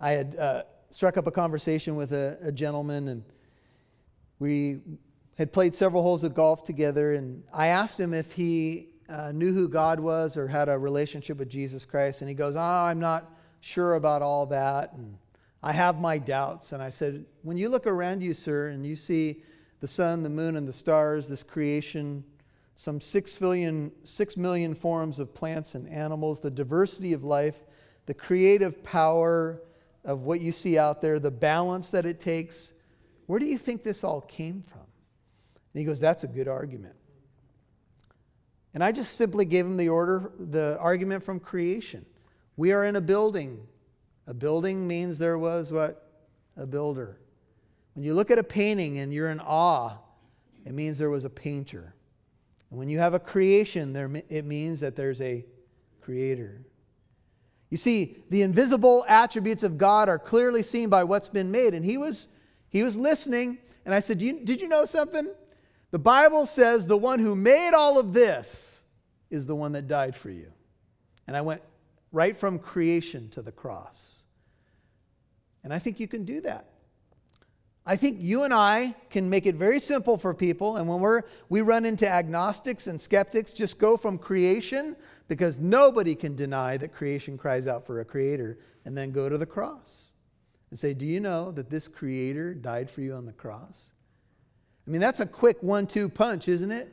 [0.00, 3.22] I had uh, struck up a conversation with a, a gentleman, and
[4.40, 4.80] we
[5.38, 7.14] had played several holes of golf together.
[7.14, 11.38] And I asked him if he uh, knew who God was or had a relationship
[11.38, 12.22] with Jesus Christ.
[12.22, 14.94] And he goes, Oh, I'm not sure about all that.
[14.94, 15.16] And
[15.62, 16.72] I have my doubts.
[16.72, 19.42] And I said, When you look around you, sir, and you see
[19.80, 22.24] the sun, the moon, and the stars, this creation,
[22.76, 27.56] some six million, six million forms of plants and animals, the diversity of life,
[28.06, 29.62] the creative power
[30.04, 32.72] of what you see out there, the balance that it takes,
[33.26, 34.80] where do you think this all came from?
[34.80, 36.94] And he goes, That's a good argument.
[38.72, 42.04] And I just simply gave him the order, the argument from creation.
[42.56, 43.66] We are in a building.
[44.26, 46.10] A building means there was what?
[46.56, 47.18] A builder.
[47.94, 49.96] When you look at a painting and you're in awe,
[50.64, 51.94] it means there was a painter.
[52.70, 55.44] And when you have a creation, there, it means that there's a
[56.00, 56.66] creator.
[57.70, 61.74] You see, the invisible attributes of God are clearly seen by what's been made.
[61.74, 62.28] And he was,
[62.68, 65.32] he was listening, and I said, you, Did you know something?
[65.90, 68.84] The Bible says the one who made all of this
[69.30, 70.52] is the one that died for you.
[71.26, 71.62] And I went
[72.16, 74.20] right from creation to the cross.
[75.62, 76.70] And I think you can do that.
[77.84, 80.78] I think you and I can make it very simple for people.
[80.78, 84.96] And when we're, we run into agnostics and skeptics, just go from creation,
[85.28, 89.36] because nobody can deny that creation cries out for a creator, and then go to
[89.36, 90.14] the cross
[90.70, 93.90] and say, Do you know that this creator died for you on the cross?
[94.86, 96.90] I mean, that's a quick one two punch, isn't it?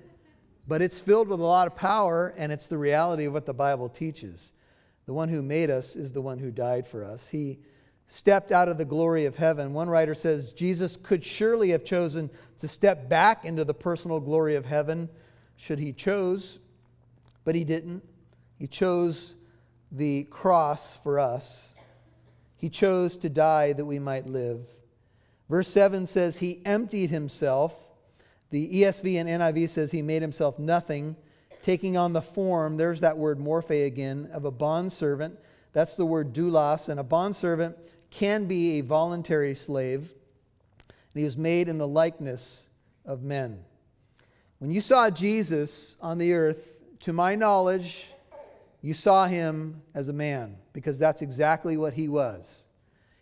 [0.67, 3.53] But it's filled with a lot of power, and it's the reality of what the
[3.53, 4.51] Bible teaches.
[5.05, 7.27] The one who made us is the one who died for us.
[7.27, 7.59] He
[8.07, 9.73] stepped out of the glory of heaven.
[9.73, 14.55] One writer says Jesus could surely have chosen to step back into the personal glory
[14.55, 15.09] of heaven
[15.55, 16.59] should he chose,
[17.43, 18.03] but he didn't.
[18.57, 19.35] He chose
[19.91, 21.73] the cross for us.
[22.55, 24.61] He chose to die that we might live.
[25.49, 27.75] Verse 7 says he emptied himself.
[28.49, 31.15] The ESV and NIV says he made himself nothing,
[31.63, 35.39] taking on the form, there's that word morphe again, of a bondservant.
[35.71, 37.75] That's the word doulos, and a bondservant
[38.11, 40.11] can be a voluntary slave,
[40.87, 42.69] and he was made in the likeness
[43.05, 43.63] of men.
[44.59, 48.11] When you saw Jesus on the earth, to my knowledge,
[48.81, 52.63] you saw him as a man, because that's exactly what he was.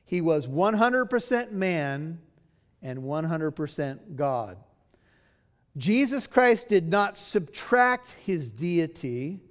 [0.03, 2.19] He was 100% man
[2.81, 4.57] and 100% God.
[5.77, 9.41] Jesus Christ did not subtract his deity.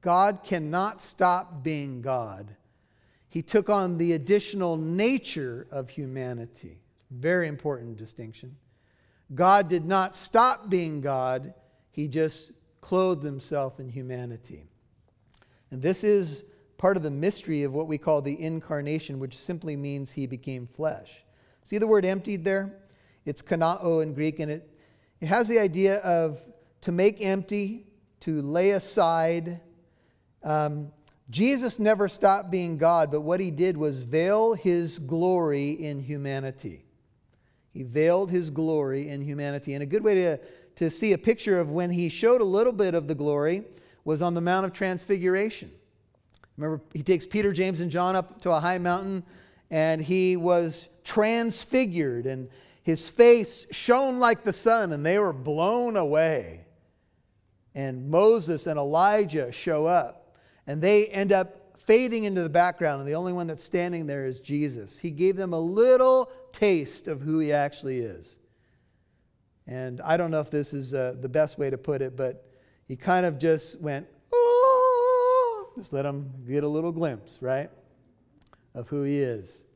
[0.00, 2.56] God cannot stop being God
[3.28, 6.80] he took on the additional nature of humanity.
[7.10, 8.56] Very important distinction.
[9.34, 11.52] God did not stop being God,
[11.90, 14.64] he just clothed himself in humanity.
[15.70, 16.44] And this is
[16.78, 20.66] part of the mystery of what we call the incarnation, which simply means he became
[20.66, 21.24] flesh.
[21.62, 22.74] See the word emptied there?
[23.26, 24.70] It's kanao in Greek, and it,
[25.20, 26.40] it has the idea of
[26.82, 27.86] to make empty,
[28.20, 29.60] to lay aside.
[30.42, 30.92] Um,
[31.30, 36.84] Jesus never stopped being God, but what he did was veil his glory in humanity.
[37.72, 39.74] He veiled his glory in humanity.
[39.74, 40.38] And a good way to,
[40.76, 43.64] to see a picture of when he showed a little bit of the glory
[44.04, 45.70] was on the Mount of Transfiguration.
[46.56, 49.22] Remember, he takes Peter, James, and John up to a high mountain,
[49.70, 52.48] and he was transfigured, and
[52.88, 56.64] his face shone like the sun, and they were blown away.
[57.74, 60.34] And Moses and Elijah show up,
[60.66, 64.24] and they end up fading into the background, and the only one that's standing there
[64.24, 64.98] is Jesus.
[64.98, 68.38] He gave them a little taste of who he actually is.
[69.66, 72.50] And I don't know if this is uh, the best way to put it, but
[72.86, 77.68] he kind of just went, oh, just let them get a little glimpse, right,
[78.74, 79.66] of who he is.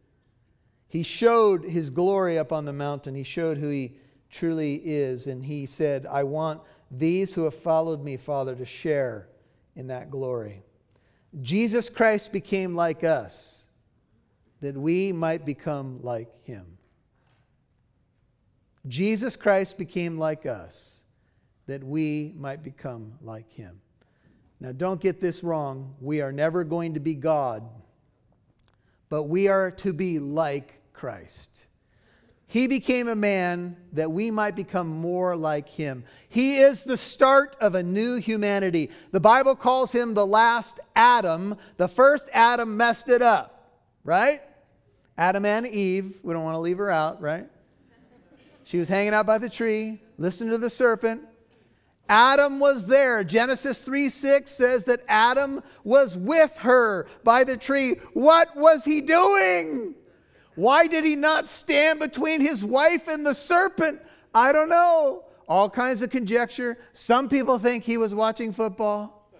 [0.93, 3.15] He showed his glory up on the mountain.
[3.15, 3.97] He showed who he
[4.29, 5.27] truly is.
[5.27, 9.31] And he said, I want these who have followed me, Father, to share
[9.75, 10.63] in that glory.
[11.41, 13.65] Jesus Christ became like us
[14.61, 16.77] that we might become like him.
[18.87, 21.05] Jesus Christ became like us
[21.69, 23.81] that we might become like him.
[24.61, 25.95] Now, don't get this wrong.
[26.03, 27.67] We are never going to be God,
[29.09, 31.67] but we are to be like Christ.
[32.53, 36.05] He became a man that we might become more like him.
[36.29, 38.91] He is the start of a new humanity.
[39.11, 41.57] The Bible calls him the last Adam.
[41.79, 43.73] The first Adam messed it up,
[44.05, 44.41] right?
[45.17, 46.21] Adam and Eve.
[46.23, 47.47] We don't want to leave her out, right?
[48.65, 51.23] She was hanging out by the tree, listening to the serpent.
[52.07, 53.25] Adam was there.
[53.25, 57.93] Genesis 3 6 says that Adam was with her by the tree.
[58.13, 59.95] What was he doing?
[60.55, 64.01] Why did he not stand between his wife and the serpent?
[64.35, 65.25] I don't know.
[65.49, 66.79] All kinds of conjecture.
[66.93, 69.31] Some people think he was watching football.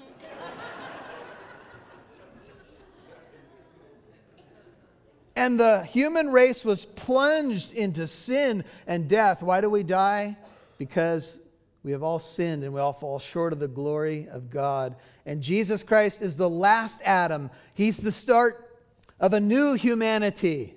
[5.37, 9.43] and the human race was plunged into sin and death.
[9.43, 10.37] Why do we die?
[10.79, 11.39] Because
[11.85, 14.97] we have all sinned and we all fall short of the glory of God.
[15.27, 17.51] And Jesus Christ is the last Adam.
[17.75, 18.79] He's the start
[19.21, 20.75] of a new humanity.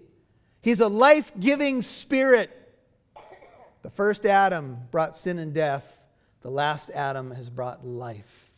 [0.66, 2.50] He's a life giving spirit.
[3.84, 6.02] The first Adam brought sin and death,
[6.42, 8.50] the last Adam has brought life.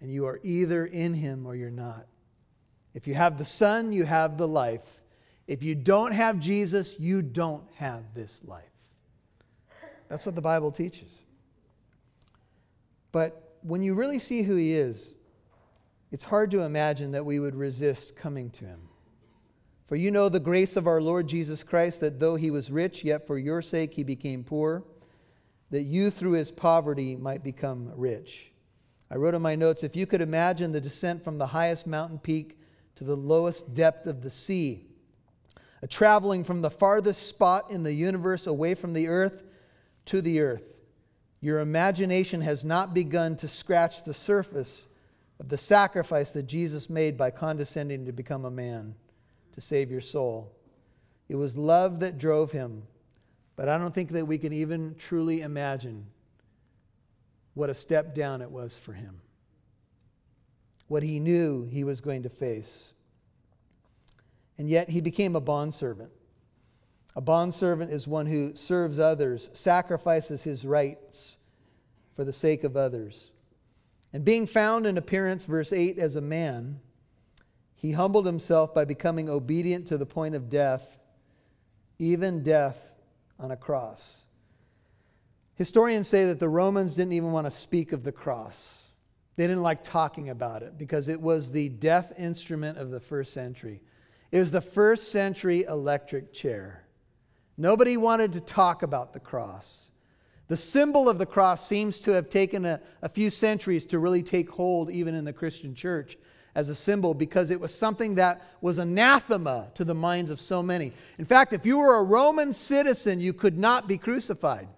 [0.00, 2.06] And you are either in him or you're not.
[2.94, 5.02] If you have the Son, you have the life.
[5.48, 8.62] If you don't have Jesus, you don't have this life.
[10.08, 11.24] That's what the Bible teaches.
[13.10, 15.16] But when you really see who he is,
[16.12, 18.82] it's hard to imagine that we would resist coming to him.
[19.86, 23.04] For you know the grace of our Lord Jesus Christ, that though he was rich,
[23.04, 24.82] yet for your sake he became poor,
[25.70, 28.50] that you through his poverty might become rich.
[29.10, 32.18] I wrote in my notes if you could imagine the descent from the highest mountain
[32.18, 32.58] peak
[32.96, 34.86] to the lowest depth of the sea,
[35.82, 39.42] a traveling from the farthest spot in the universe away from the earth
[40.06, 40.64] to the earth.
[41.42, 44.88] Your imagination has not begun to scratch the surface
[45.38, 48.94] of the sacrifice that Jesus made by condescending to become a man
[49.54, 50.52] to save your soul.
[51.28, 52.82] It was love that drove him,
[53.56, 56.06] but I don't think that we can even truly imagine
[57.54, 59.20] what a step down it was for him.
[60.88, 62.92] What he knew he was going to face.
[64.58, 66.10] And yet he became a bondservant.
[67.16, 71.36] A bondservant is one who serves others, sacrifices his rights
[72.16, 73.30] for the sake of others.
[74.12, 76.80] And being found in appearance, verse 8, as a man,
[77.74, 80.98] he humbled himself by becoming obedient to the point of death,
[81.98, 82.92] even death
[83.38, 84.24] on a cross.
[85.54, 88.82] Historians say that the Romans didn't even want to speak of the cross.
[89.36, 93.32] They didn't like talking about it because it was the death instrument of the first
[93.32, 93.82] century.
[94.30, 96.84] It was the first century electric chair.
[97.56, 99.92] Nobody wanted to talk about the cross.
[100.48, 104.22] The symbol of the cross seems to have taken a, a, few centuries to really
[104.22, 106.18] take hold, even in the Christian church,
[106.54, 110.62] as a symbol because it was something that was anathema to the minds of so
[110.62, 110.92] many.
[111.18, 114.68] In fact, if you were a Roman citizen, you could not be crucified.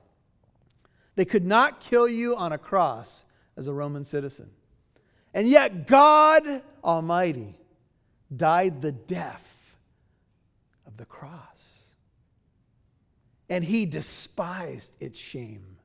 [1.14, 3.24] They could not kill you on a cross
[3.56, 4.50] as a Roman citizen.
[5.34, 7.58] And yet, God Almighty
[8.34, 9.76] died the death
[10.86, 11.56] of the cross
[13.48, 15.76] and he despised its shame.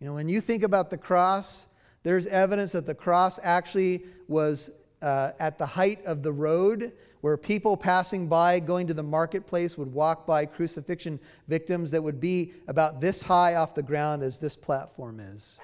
[0.00, 1.66] You know, when you think about the cross,
[2.02, 4.70] there's evidence that the cross actually was
[5.02, 9.76] uh, at the height of the road where people passing by going to the marketplace
[9.76, 11.18] would walk by crucifixion
[11.48, 15.58] victims that would be about this high off the ground as this platform is.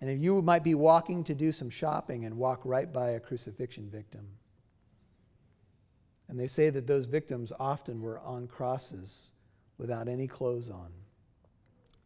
[0.00, 3.20] And if you might be walking to do some shopping and walk right by a
[3.20, 4.26] crucifixion victim.
[6.28, 9.32] And they say that those victims often were on crosses
[9.78, 10.90] without any clothes on,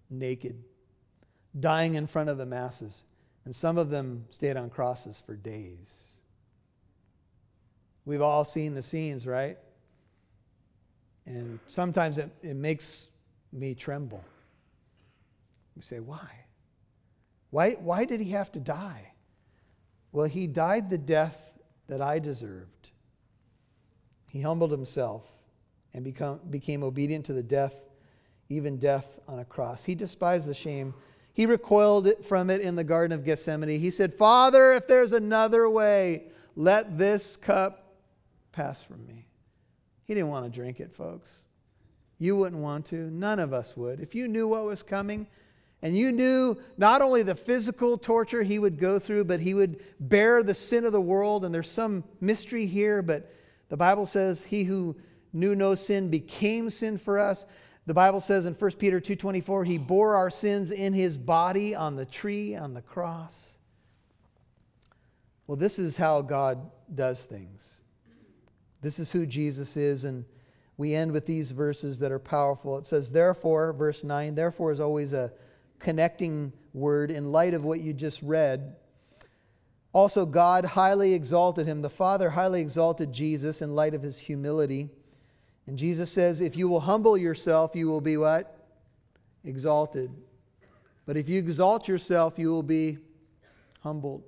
[0.09, 0.62] naked,
[1.59, 3.05] dying in front of the masses.
[3.45, 6.11] And some of them stayed on crosses for days.
[8.05, 9.59] We've all seen the scenes, right?
[11.26, 13.07] And sometimes it, it makes
[13.53, 14.24] me tremble.
[15.76, 16.28] You say, why?
[17.50, 17.72] why?
[17.72, 19.12] Why did he have to die?
[20.11, 21.53] Well, he died the death
[21.88, 22.90] that I deserved.
[24.30, 25.30] He humbled himself
[25.94, 27.74] and become, became obedient to the death,
[28.48, 29.84] even death on a cross.
[29.84, 30.94] He despised the shame.
[31.34, 33.78] He recoiled from it in the Garden of Gethsemane.
[33.78, 36.24] He said, Father, if there's another way,
[36.57, 37.82] let this cup
[38.53, 39.26] pass from me.
[40.05, 41.42] He didn't want to drink it, folks.
[42.18, 43.11] You wouldn't want to.
[43.11, 44.00] None of us would.
[44.00, 45.26] If you knew what was coming,
[45.82, 49.80] and you knew not only the physical torture he would go through, but he would
[49.98, 51.44] bear the sin of the world.
[51.44, 53.34] And there's some mystery here, but
[53.68, 54.96] the Bible says, He who
[55.32, 57.46] knew no sin became sin for us.
[57.86, 61.96] The Bible says in 1 Peter 2:24, he bore our sins in his body on
[61.96, 63.59] the tree, on the cross.
[65.48, 67.82] Well, this is how God does things.
[68.83, 70.24] This is who Jesus is and
[70.76, 72.78] we end with these verses that are powerful.
[72.78, 75.33] It says, therefore, verse 9, therefore is always a
[75.78, 78.74] connecting word in light of what you just read.
[79.93, 81.83] Also, God highly exalted him.
[81.83, 84.89] The Father highly exalted Jesus in light of his humility.
[85.66, 88.57] And Jesus says, If you will humble yourself, you will be what?
[89.45, 90.11] Exalted.
[91.05, 92.99] But if you exalt yourself, you will be
[93.80, 94.22] humbled.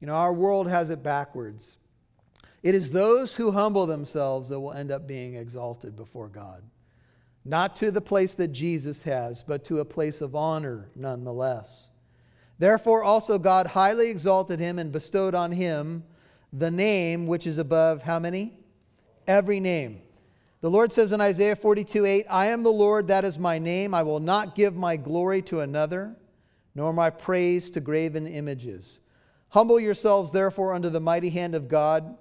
[0.00, 1.76] You know, our world has it backwards.
[2.68, 6.62] It is those who humble themselves that will end up being exalted before God.
[7.42, 11.88] Not to the place that Jesus has, but to a place of honor nonetheless.
[12.58, 16.04] Therefore, also God highly exalted him and bestowed on him
[16.52, 18.58] the name which is above how many?
[19.26, 20.02] Every name.
[20.60, 23.94] The Lord says in Isaiah 42 8, I am the Lord, that is my name.
[23.94, 26.14] I will not give my glory to another,
[26.74, 29.00] nor my praise to graven images.
[29.48, 32.17] Humble yourselves, therefore, under the mighty hand of God,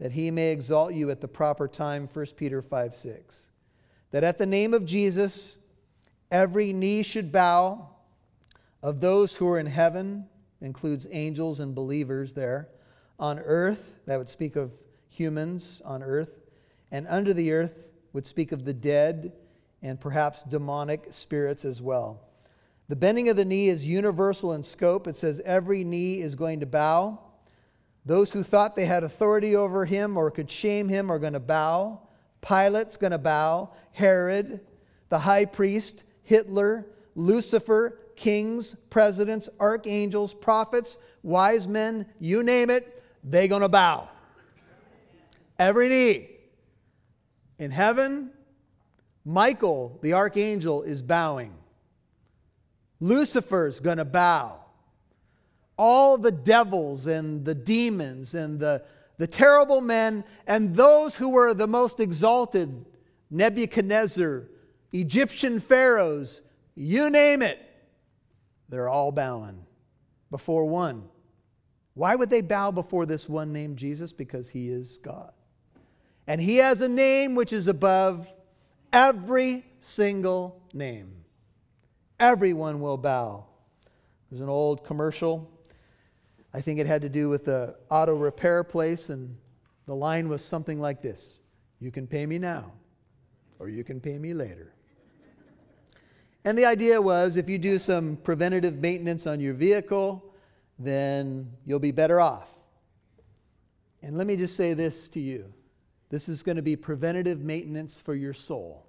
[0.00, 2.08] that he may exalt you at the proper time.
[2.12, 3.50] 1 Peter 5 6.
[4.10, 5.58] That at the name of Jesus,
[6.30, 7.88] every knee should bow
[8.82, 10.26] of those who are in heaven,
[10.62, 12.68] includes angels and believers there,
[13.18, 14.72] on earth, that would speak of
[15.10, 16.40] humans on earth,
[16.90, 19.32] and under the earth would speak of the dead
[19.82, 22.22] and perhaps demonic spirits as well.
[22.88, 25.06] The bending of the knee is universal in scope.
[25.06, 27.20] It says every knee is going to bow.
[28.04, 31.40] Those who thought they had authority over him or could shame him are going to
[31.40, 32.00] bow.
[32.40, 33.72] Pilate's going to bow.
[33.92, 34.60] Herod,
[35.10, 43.48] the high priest, Hitler, Lucifer, kings, presidents, archangels, prophets, wise men, you name it, they're
[43.48, 44.08] going to bow.
[45.58, 46.28] Every knee.
[47.58, 48.30] In heaven,
[49.24, 51.52] Michael, the archangel, is bowing.
[53.00, 54.60] Lucifer's going to bow.
[55.82, 58.82] All the devils and the demons and the,
[59.16, 62.84] the terrible men and those who were the most exalted
[63.30, 64.46] Nebuchadnezzar,
[64.92, 66.42] Egyptian pharaohs,
[66.74, 67.58] you name it,
[68.68, 69.64] they're all bowing
[70.30, 71.04] before one.
[71.94, 74.12] Why would they bow before this one named Jesus?
[74.12, 75.32] Because he is God.
[76.26, 78.28] And he has a name which is above
[78.92, 81.24] every single name.
[82.18, 83.46] Everyone will bow.
[84.30, 85.50] There's an old commercial.
[86.52, 89.36] I think it had to do with the auto repair place, and
[89.86, 91.38] the line was something like this
[91.78, 92.72] You can pay me now,
[93.58, 94.74] or you can pay me later.
[96.44, 100.34] And the idea was if you do some preventative maintenance on your vehicle,
[100.78, 102.48] then you'll be better off.
[104.02, 105.52] And let me just say this to you
[106.08, 108.84] this is going to be preventative maintenance for your soul.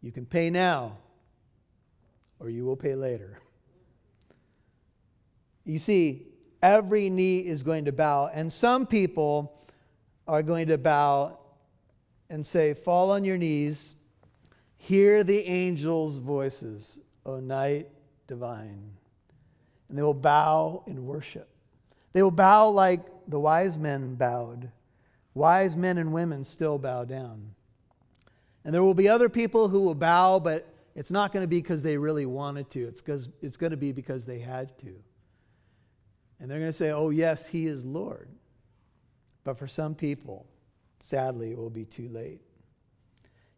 [0.00, 0.96] You can pay now,
[2.40, 3.40] or you will pay later.
[5.66, 6.28] You see,
[6.62, 9.54] every knee is going to bow, and some people
[10.26, 11.38] are going to bow
[12.30, 13.94] and say, Fall on your knees
[14.78, 17.88] Hear the angels' voices, O night
[18.26, 18.92] divine.
[19.88, 21.48] And they will bow in worship.
[22.12, 24.70] They will bow like the wise men bowed.
[25.34, 27.54] Wise men and women still bow down.
[28.64, 31.60] And there will be other people who will bow, but it's not going to be
[31.60, 32.86] because they really wanted to.
[32.86, 34.94] It's, it's going to be because they had to.
[36.40, 38.28] And they're going to say, oh, yes, he is Lord.
[39.44, 40.46] But for some people,
[41.00, 42.40] sadly, it will be too late.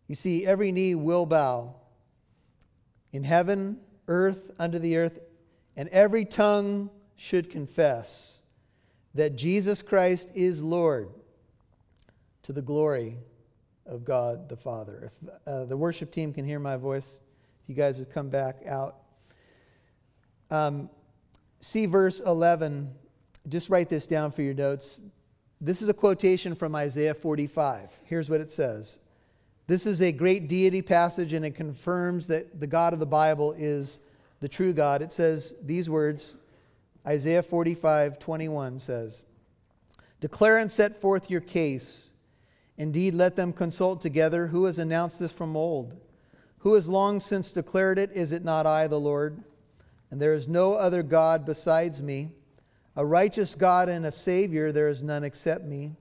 [0.06, 1.74] You see, every knee will bow
[3.12, 3.78] in heaven,
[4.08, 5.18] earth, under the earth,
[5.76, 8.42] and every tongue should confess
[9.14, 11.10] that Jesus Christ is Lord
[12.42, 13.18] to the glory
[13.86, 15.12] of God the Father.
[15.22, 17.20] If uh, the worship team can hear my voice,
[17.62, 18.96] if you guys would come back out.
[20.50, 20.90] Um,
[21.60, 22.92] see verse 11.
[23.48, 25.00] Just write this down for your notes.
[25.60, 27.90] This is a quotation from Isaiah 45.
[28.04, 28.98] Here's what it says
[29.66, 33.54] This is a great deity passage, and it confirms that the God of the Bible
[33.56, 34.00] is
[34.40, 35.02] the true God.
[35.02, 36.36] It says these words
[37.06, 39.22] Isaiah 45, 21 says,
[40.20, 42.08] Declare and set forth your case.
[42.76, 44.48] Indeed, let them consult together.
[44.48, 45.96] Who has announced this from old?
[46.58, 48.10] Who has long since declared it?
[48.12, 49.42] Is it not I, the Lord?
[50.10, 52.32] And there is no other God besides me.
[52.96, 55.92] A righteous God and a Savior, there is none except me.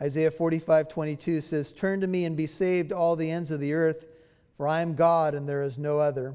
[0.00, 3.72] Isaiah 45, 22 says, Turn to me and be saved, all the ends of the
[3.72, 4.04] earth,
[4.56, 6.34] for I am God and there is no other.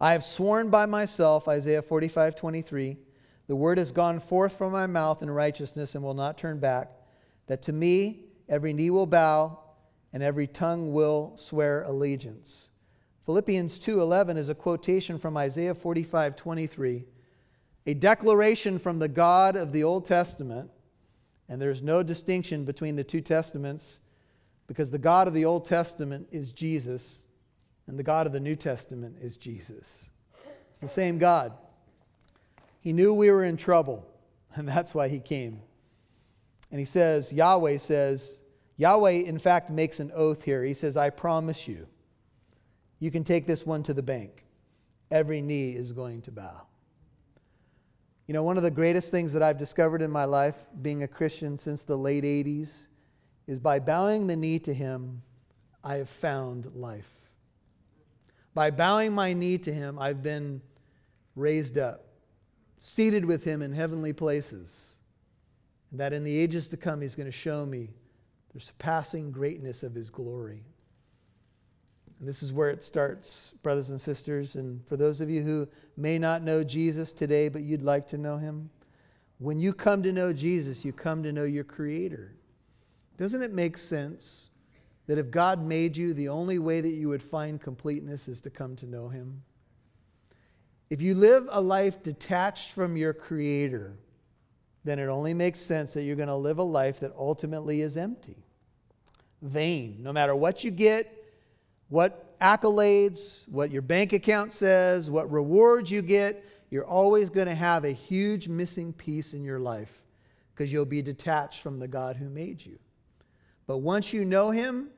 [0.00, 2.96] I have sworn by myself, Isaiah 45, 23,
[3.48, 6.90] the word has gone forth from my mouth in righteousness and will not turn back,
[7.48, 9.58] that to me every knee will bow
[10.12, 12.69] and every tongue will swear allegiance.
[13.26, 17.04] Philippians 2:11 is a quotation from Isaiah 45:23,
[17.86, 20.70] a declaration from the God of the Old Testament,
[21.48, 24.00] and there's no distinction between the two testaments
[24.66, 27.26] because the God of the Old Testament is Jesus
[27.86, 30.10] and the God of the New Testament is Jesus.
[30.70, 31.52] It's the same God.
[32.80, 34.06] He knew we were in trouble,
[34.54, 35.60] and that's why he came.
[36.70, 38.40] And he says, Yahweh says,
[38.76, 40.64] Yahweh, in fact, makes an oath here.
[40.64, 41.88] He says, I promise you,
[43.00, 44.44] you can take this one to the bank.
[45.10, 46.62] Every knee is going to bow.
[48.28, 51.08] You know, one of the greatest things that I've discovered in my life, being a
[51.08, 52.86] Christian since the late 80s,
[53.48, 55.22] is by bowing the knee to Him,
[55.82, 57.10] I have found life.
[58.54, 60.60] By bowing my knee to him, I've been
[61.36, 62.06] raised up,
[62.78, 64.98] seated with him in heavenly places.
[65.90, 67.90] And that in the ages to come, he's going to show me
[68.52, 70.64] the surpassing greatness of his glory.
[72.20, 74.54] And this is where it starts, brothers and sisters.
[74.54, 75.66] And for those of you who
[75.96, 78.68] may not know Jesus today, but you'd like to know him,
[79.38, 82.34] when you come to know Jesus, you come to know your Creator.
[83.16, 84.50] Doesn't it make sense
[85.06, 88.50] that if God made you, the only way that you would find completeness is to
[88.50, 89.42] come to know Him?
[90.90, 93.96] If you live a life detached from your Creator,
[94.84, 97.96] then it only makes sense that you're going to live a life that ultimately is
[97.96, 98.44] empty,
[99.40, 100.02] vain.
[100.02, 101.19] No matter what you get,
[101.90, 107.54] what accolades, what your bank account says, what rewards you get, you're always going to
[107.54, 110.04] have a huge missing piece in your life
[110.54, 112.78] because you'll be detached from the God who made you.
[113.66, 114.88] But once you know Him,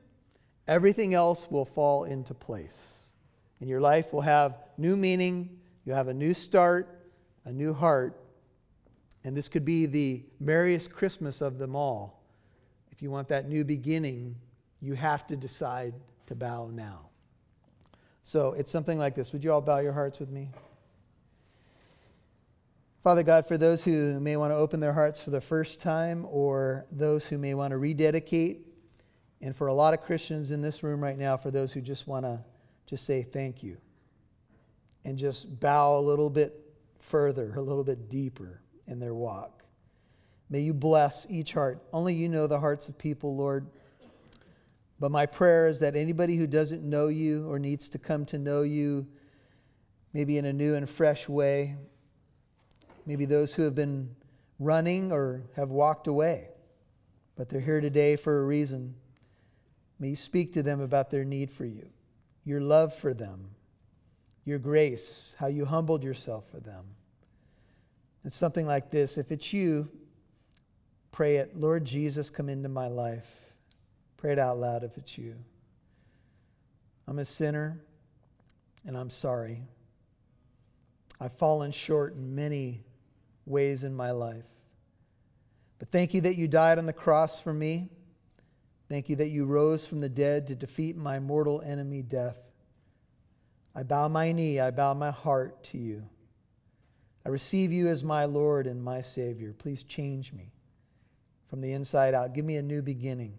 [0.67, 3.13] everything else will fall into place.
[3.59, 7.09] And your life will have new meaning, you'll have a new start,
[7.45, 8.19] a new heart.
[9.23, 12.23] And this could be the merriest Christmas of them all.
[12.91, 14.35] If you want that new beginning,
[14.79, 15.93] you have to decide
[16.27, 17.09] to bow now.
[18.23, 19.33] So it's something like this.
[19.33, 20.49] Would you all bow your hearts with me?
[23.03, 26.25] Father God, for those who may want to open their hearts for the first time
[26.29, 28.61] or those who may want to rededicate
[29.41, 32.07] and for a lot of Christians in this room right now, for those who just
[32.07, 32.39] want to
[32.85, 33.77] just say thank you
[35.03, 36.57] and just bow a little bit
[36.97, 39.63] further, a little bit deeper in their walk.
[40.49, 41.83] May you bless each heart.
[41.91, 43.67] Only you know the hearts of people, Lord.
[45.03, 48.37] But my prayer is that anybody who doesn't know you or needs to come to
[48.37, 49.05] know you,
[50.13, 51.75] maybe in a new and fresh way,
[53.05, 54.15] maybe those who have been
[54.59, 56.47] running or have walked away,
[57.35, 58.95] but they're here today for a reason.
[59.99, 61.89] May you speak to them about their need for you,
[62.45, 63.49] your love for them,
[64.45, 66.85] your grace, how you humbled yourself for them.
[68.23, 69.17] It's something like this.
[69.17, 69.89] If it's you,
[71.11, 71.57] pray it.
[71.57, 73.42] Lord Jesus, come into my life.
[74.23, 75.35] Pray it out loud if it's you.
[77.09, 77.77] I'm a sinner
[78.87, 79.63] and I'm sorry.
[81.19, 82.85] I've fallen short in many
[83.45, 84.45] ways in my life.
[85.77, 87.89] But thank you that you died on the cross for me.
[88.87, 92.37] Thank you that you rose from the dead to defeat my mortal enemy, death.
[93.75, 96.01] I bow my knee, I bow my heart to you.
[97.25, 99.51] I receive you as my Lord and my Savior.
[99.51, 100.53] Please change me
[101.49, 102.33] from the inside out.
[102.33, 103.37] Give me a new beginning.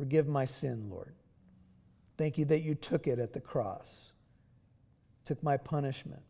[0.00, 1.12] Forgive my sin, Lord.
[2.16, 4.12] Thank you that you took it at the cross,
[5.26, 6.22] took my punishment.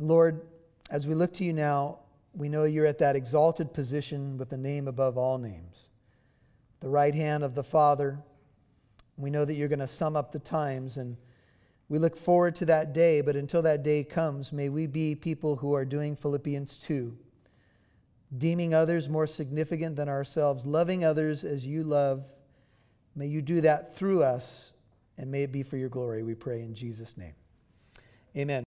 [0.00, 0.48] Lord,
[0.90, 2.00] as we look to you now,
[2.34, 5.90] we know you're at that exalted position with the name above all names
[6.80, 8.18] the right hand of the Father.
[9.16, 11.16] We know that you're going to sum up the times, and
[11.88, 15.54] We look forward to that day, but until that day comes, may we be people
[15.54, 17.16] who are doing Philippians 2,
[18.36, 22.24] deeming others more significant than ourselves, loving others as you love.
[23.16, 24.72] May you do that through us,
[25.18, 27.34] and may it be for your glory, we pray in Jesus' name.
[28.36, 28.58] Amen.